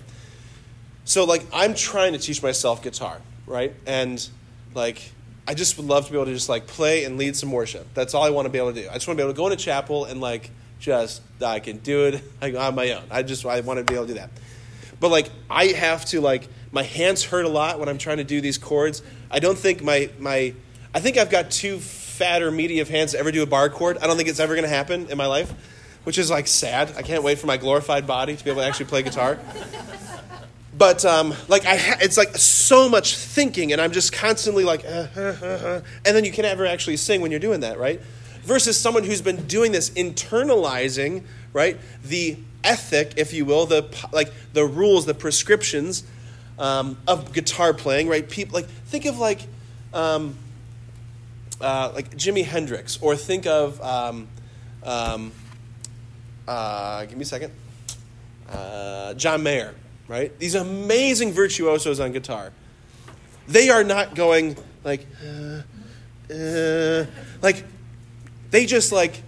[1.05, 3.74] So like I'm trying to teach myself guitar, right?
[3.86, 4.28] And
[4.74, 5.11] like
[5.47, 7.88] I just would love to be able to just like play and lead some worship.
[7.93, 8.89] That's all I want to be able to do.
[8.89, 11.78] I just want to be able to go into chapel and like just I can
[11.78, 12.24] do it
[12.55, 13.03] on my own.
[13.11, 14.30] I just I want to be able to do that.
[14.99, 18.24] But like I have to like my hands hurt a lot when I'm trying to
[18.24, 19.01] do these chords.
[19.30, 20.53] I don't think my my
[20.93, 23.70] I think I've got too fat or meaty of hands to ever do a bar
[23.70, 23.97] chord.
[23.97, 25.51] I don't think it's ever going to happen in my life,
[26.03, 26.93] which is like sad.
[26.97, 29.39] I can't wait for my glorified body to be able to actually play guitar.
[30.75, 34.83] But um, like I, ha- it's like so much thinking, and I'm just constantly like,
[34.85, 38.01] uh, uh, uh, and then you can never actually sing when you're doing that, right?
[38.41, 41.23] Versus someone who's been doing this, internalizing,
[41.53, 46.03] right, the ethic, if you will, the like the rules, the prescriptions
[46.57, 48.27] um, of guitar playing, right?
[48.27, 49.41] People like think of like,
[49.93, 50.35] um,
[51.61, 54.27] uh, like Jimi Hendrix, or think of, um,
[54.83, 55.31] um,
[56.47, 57.51] uh, give me a second,
[58.49, 59.73] uh, John Mayer,
[60.07, 60.37] right?
[60.39, 62.51] These amazing virtuosos on guitar.
[63.47, 65.61] They are not going like, uh,
[66.33, 67.05] uh,
[67.41, 67.63] like,
[68.51, 69.21] they just like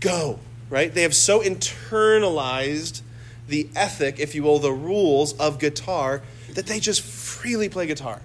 [0.00, 0.38] go,
[0.70, 0.92] right?
[0.92, 3.02] They have so internalized
[3.48, 6.22] the ethic, if you will, the rules of guitar
[6.54, 8.20] that they just freely play guitar.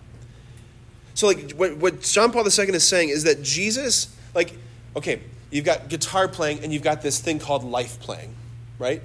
[1.13, 4.53] So, like, what, what John Paul II is saying is that Jesus, like,
[4.95, 5.21] okay,
[5.51, 8.33] you've got guitar playing and you've got this thing called life playing,
[8.79, 9.01] right?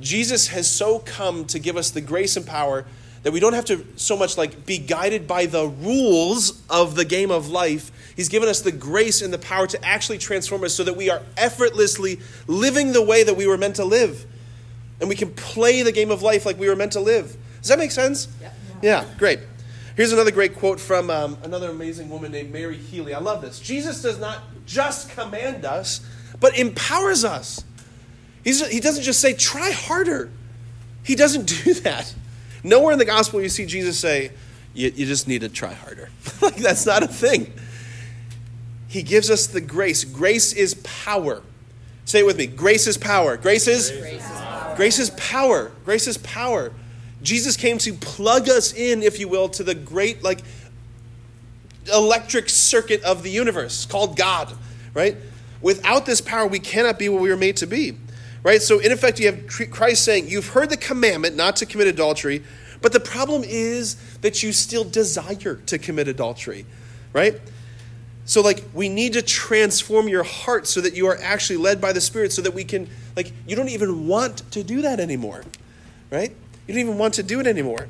[0.00, 2.86] Jesus has so come to give us the grace and power
[3.22, 7.04] that we don't have to so much like be guided by the rules of the
[7.04, 7.92] game of life.
[8.16, 11.10] He's given us the grace and the power to actually transform us so that we
[11.10, 14.24] are effortlessly living the way that we were meant to live.
[15.00, 17.36] And we can play the game of life like we were meant to live.
[17.60, 18.28] Does that make sense?
[18.40, 18.54] Yep.
[18.82, 19.40] Yeah, great.
[19.96, 23.12] Here's another great quote from um, another amazing woman named Mary Healy.
[23.12, 23.60] I love this.
[23.60, 26.00] Jesus does not just command us,
[26.38, 27.64] but empowers us.
[28.44, 30.30] He's, he doesn't just say, try harder.
[31.02, 32.14] He doesn't do that.
[32.62, 34.30] Nowhere in the gospel you see Jesus say,
[34.72, 36.10] you, you just need to try harder.
[36.42, 37.52] like, that's not a thing.
[38.86, 40.04] He gives us the grace.
[40.04, 41.42] Grace is power.
[42.04, 42.46] Say it with me.
[42.46, 43.36] Grace is power.
[43.36, 43.90] Grace is?
[43.90, 44.76] Grace is power.
[44.76, 45.72] Grace is power.
[45.84, 46.72] Grace is power.
[47.22, 50.40] Jesus came to plug us in, if you will, to the great, like,
[51.92, 54.52] electric circuit of the universe called God,
[54.94, 55.16] right?
[55.60, 57.96] Without this power, we cannot be what we were made to be,
[58.42, 58.62] right?
[58.62, 62.42] So, in effect, you have Christ saying, You've heard the commandment not to commit adultery,
[62.80, 66.64] but the problem is that you still desire to commit adultery,
[67.12, 67.40] right?
[68.24, 71.92] So, like, we need to transform your heart so that you are actually led by
[71.92, 75.44] the Spirit, so that we can, like, you don't even want to do that anymore,
[76.10, 76.30] right?
[76.66, 77.88] You don't even want to do it anymore.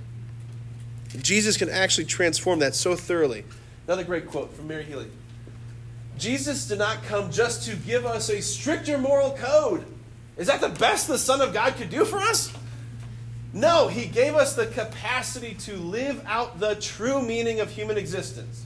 [1.21, 3.45] Jesus can actually transform that so thoroughly.
[3.87, 5.09] Another great quote from Mary Healy
[6.19, 9.85] Jesus did not come just to give us a stricter moral code.
[10.37, 12.53] Is that the best the Son of God could do for us?
[13.53, 18.65] No, he gave us the capacity to live out the true meaning of human existence,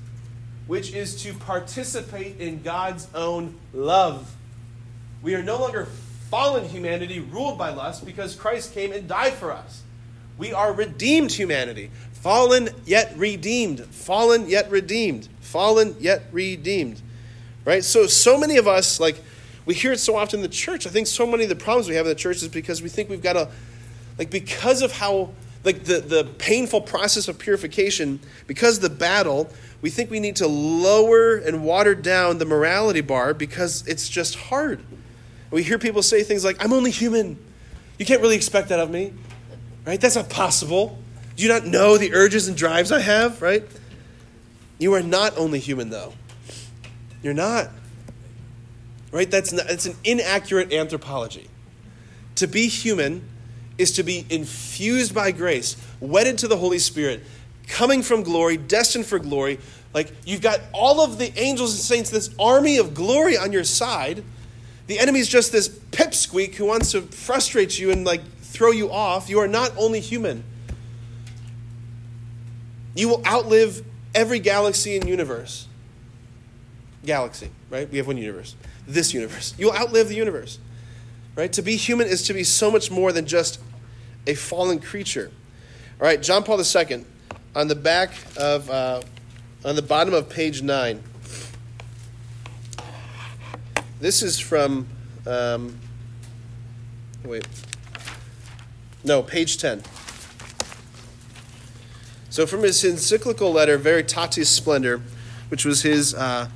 [0.67, 4.35] which is to participate in God's own love.
[5.23, 5.87] We are no longer
[6.31, 9.83] fallen humanity ruled by lust because Christ came and died for us.
[10.37, 11.91] We are redeemed humanity,
[12.25, 17.03] fallen yet redeemed, fallen yet redeemed, fallen yet redeemed.
[17.67, 17.85] Right?
[17.85, 19.23] So so many of us like
[19.67, 20.87] we hear it so often in the church.
[20.87, 22.89] I think so many of the problems we have in the church is because we
[22.89, 23.51] think we've got to
[24.19, 25.33] like because of how
[25.65, 29.51] like the, the painful process of purification, because the battle,
[29.83, 34.35] we think we need to lower and water down the morality bar because it's just
[34.35, 34.81] hard.
[35.51, 37.37] We hear people say things like, I'm only human.
[37.99, 39.13] You can't really expect that of me.
[39.87, 40.01] Right?
[40.01, 40.99] That's not possible.
[41.37, 43.65] Do you not know the urges and drives I have, right?
[44.79, 46.13] You are not only human, though.
[47.23, 47.71] You're not.
[49.11, 49.31] Right?
[49.31, 51.49] That's, not, that's an inaccurate anthropology.
[52.37, 53.29] To be human
[53.79, 57.23] is to be infused by grace, wedded to the Holy Spirit,
[57.67, 59.59] coming from glory, destined for glory.
[59.93, 63.65] Like you've got all of the angels and saints, this army of glory on your
[63.65, 64.23] side.
[64.87, 69.29] The enemy's just this pipsqueak who wants to frustrate you and like throw you off.
[69.29, 70.45] You are not only human.
[72.95, 73.85] You will outlive
[74.15, 75.67] every galaxy and universe.
[77.05, 77.91] Galaxy, right?
[77.91, 78.57] We have one universe.
[78.87, 79.55] This universe.
[79.59, 80.59] You'll outlive the universe.
[81.37, 81.53] Right?
[81.55, 83.61] To be human is to be so much more than just
[84.27, 85.31] a fallen creature.
[86.01, 87.05] All right, John Paul II,
[87.55, 89.03] on the back of, uh,
[89.65, 91.03] on the bottom of page 9.
[94.01, 94.87] This is from,
[95.27, 95.79] um,
[97.25, 97.47] wait,
[99.03, 99.83] no, page 10.
[102.35, 105.01] So, from his encyclical letter, Veritatis Splendor,
[105.51, 106.49] which was his uh,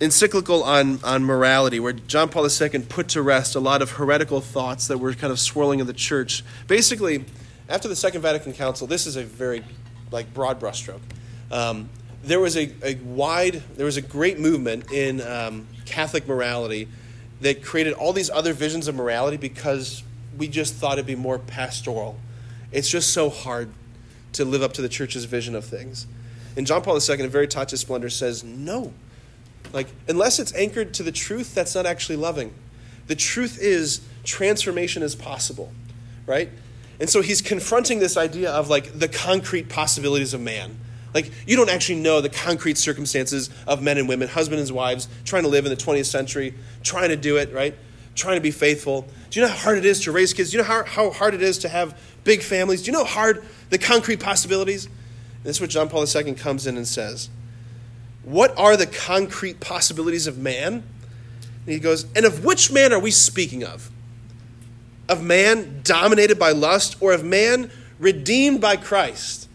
[0.00, 4.40] encyclical on, on morality, where John Paul II put to rest a lot of heretical
[4.40, 6.42] thoughts that were kind of swirling in the church.
[6.66, 7.26] Basically,
[7.68, 9.62] after the Second Vatican Council, this is a very
[10.10, 11.02] like broad brushstroke.
[11.50, 11.90] Um,
[12.24, 16.88] there was a, a wide, there was a great movement in um, Catholic morality
[17.42, 20.02] that created all these other visions of morality because
[20.38, 22.18] we just thought it'd be more pastoral.
[22.76, 23.70] It's just so hard
[24.34, 26.06] to live up to the church's vision of things.
[26.58, 28.92] And John Paul II, in Veritatis Splendor, says, no.
[29.72, 32.52] Like, unless it's anchored to the truth, that's not actually loving.
[33.06, 35.72] The truth is transformation is possible,
[36.26, 36.50] right?
[37.00, 40.76] And so he's confronting this idea of like the concrete possibilities of man.
[41.14, 45.08] Like, you don't actually know the concrete circumstances of men and women, husbands and wives,
[45.24, 46.52] trying to live in the 20th century,
[46.82, 47.74] trying to do it, right?
[48.16, 49.02] Trying to be faithful.
[49.30, 50.50] Do you know how hard it is to raise kids?
[50.50, 52.82] Do you know how, how hard it is to have big families?
[52.82, 54.86] Do you know how hard the concrete possibilities?
[54.86, 57.28] And this is what John Paul II comes in and says.
[58.24, 60.72] What are the concrete possibilities of man?
[60.72, 63.90] And he goes, And of which man are we speaking of?
[65.08, 69.48] Of man dominated by lust or of man redeemed by Christ?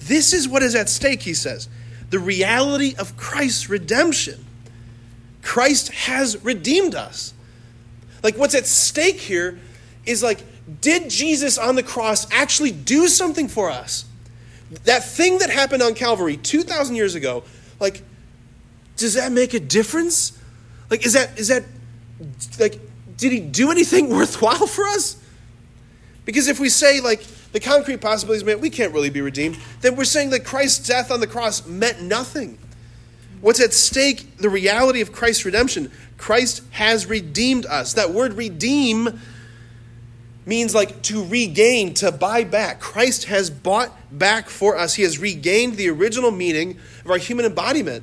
[0.00, 1.68] This is what is at stake, he says.
[2.10, 4.44] The reality of Christ's redemption.
[5.42, 7.34] Christ has redeemed us.
[8.22, 9.58] Like, what's at stake here
[10.04, 10.42] is like,
[10.80, 14.04] did Jesus on the cross actually do something for us?
[14.84, 17.44] That thing that happened on Calvary 2,000 years ago,
[17.80, 18.02] like,
[18.96, 20.38] does that make a difference?
[20.90, 21.64] Like, is that, is that,
[22.58, 22.80] like,
[23.16, 25.22] did he do anything worthwhile for us?
[26.24, 29.96] Because if we say, like, the concrete possibilities meant we can't really be redeemed, then
[29.96, 32.58] we're saying that Christ's death on the cross meant nothing.
[33.40, 35.90] What's at stake, the reality of Christ's redemption.
[36.16, 37.94] Christ has redeemed us.
[37.94, 39.20] That word redeem
[40.44, 42.80] means like to regain, to buy back.
[42.80, 44.94] Christ has bought back for us.
[44.94, 48.02] He has regained the original meaning of our human embodiment.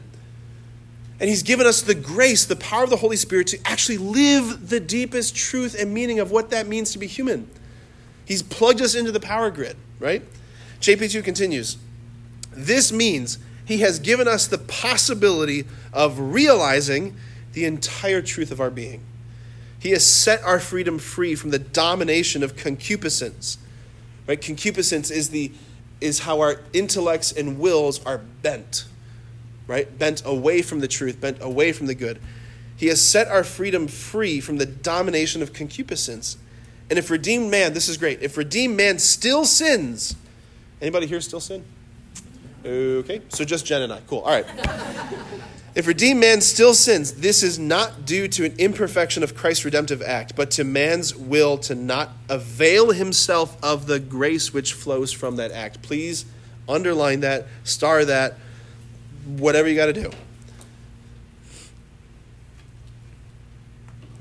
[1.20, 4.70] And He's given us the grace, the power of the Holy Spirit to actually live
[4.70, 7.50] the deepest truth and meaning of what that means to be human.
[8.26, 10.22] He's plugged us into the power grid, right?
[10.82, 11.78] JP2 continues.
[12.52, 17.16] This means he has given us the possibility of realizing
[17.54, 19.02] the entire truth of our being.
[19.80, 23.58] He has set our freedom free from the domination of concupiscence.
[24.28, 24.42] Right?
[24.42, 25.52] Concupiscence is the
[26.02, 28.86] is how our intellects and wills are bent.
[29.68, 29.98] Right?
[29.98, 32.20] Bent away from the truth, bent away from the good.
[32.76, 36.38] He has set our freedom free from the domination of concupiscence
[36.90, 38.22] and if redeemed man, this is great.
[38.22, 40.16] If redeemed man still sins,
[40.82, 41.64] anybody here still sin?
[42.66, 44.00] Okay, so just Jen and I.
[44.08, 44.20] Cool.
[44.20, 44.46] All right.
[45.76, 50.02] if redeemed man still sins, this is not due to an imperfection of Christ's redemptive
[50.02, 55.36] act, but to man's will to not avail himself of the grace which flows from
[55.36, 55.84] that act.
[55.84, 56.26] Please
[56.68, 58.36] underline that, star that,
[59.26, 60.12] whatever you got to do.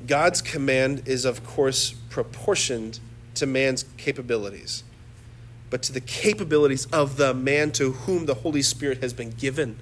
[0.07, 3.01] God's command is, of course, proportioned
[3.37, 4.85] to man's capabilities,
[5.75, 9.77] but to the capabilities of the man to whom the Holy Spirit has been given.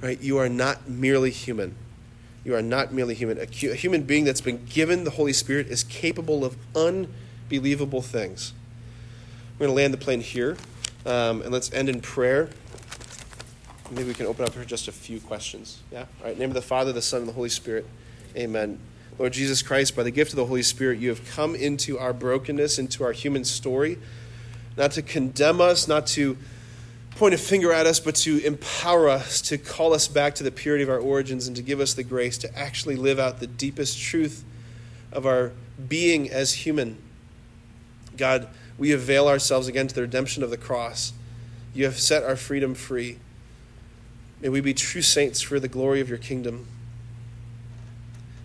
[0.00, 0.20] Right?
[0.20, 1.76] You are not merely human.
[2.44, 3.38] You are not merely human.
[3.38, 8.52] A, human being that's been given the Holy Spirit is capable of unbelievable things.
[9.56, 10.56] We're going to land the plane here,
[11.06, 12.50] um, and let's end in prayer.
[13.92, 15.78] Maybe we can open up for just a few questions.
[15.92, 16.06] Yeah?
[16.22, 16.36] All right.
[16.36, 17.86] name of the Father, the Son, and the Holy Spirit.
[18.36, 18.80] Amen.
[19.16, 22.12] Lord Jesus Christ, by the gift of the Holy Spirit, you have come into our
[22.12, 23.96] brokenness, into our human story,
[24.80, 26.38] not to condemn us, not to
[27.10, 30.50] point a finger at us, but to empower us, to call us back to the
[30.50, 33.46] purity of our origins, and to give us the grace to actually live out the
[33.46, 34.42] deepest truth
[35.12, 35.52] of our
[35.86, 36.96] being as human.
[38.16, 41.12] God, we avail ourselves again to the redemption of the cross.
[41.74, 43.18] You have set our freedom free.
[44.40, 46.66] May we be true saints for the glory of your kingdom.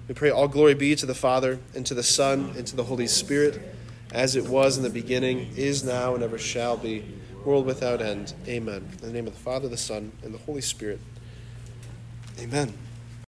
[0.09, 2.83] We pray all glory be to the Father, and to the Son, and to the
[2.83, 3.74] Holy Spirit,
[4.16, 7.03] as it was in the beginning, is now, and ever shall be,
[7.43, 8.34] world without end.
[8.47, 8.89] Amen.
[9.01, 11.01] In the name of the Father, the Son, and the Holy Spirit.
[12.39, 12.74] Amen.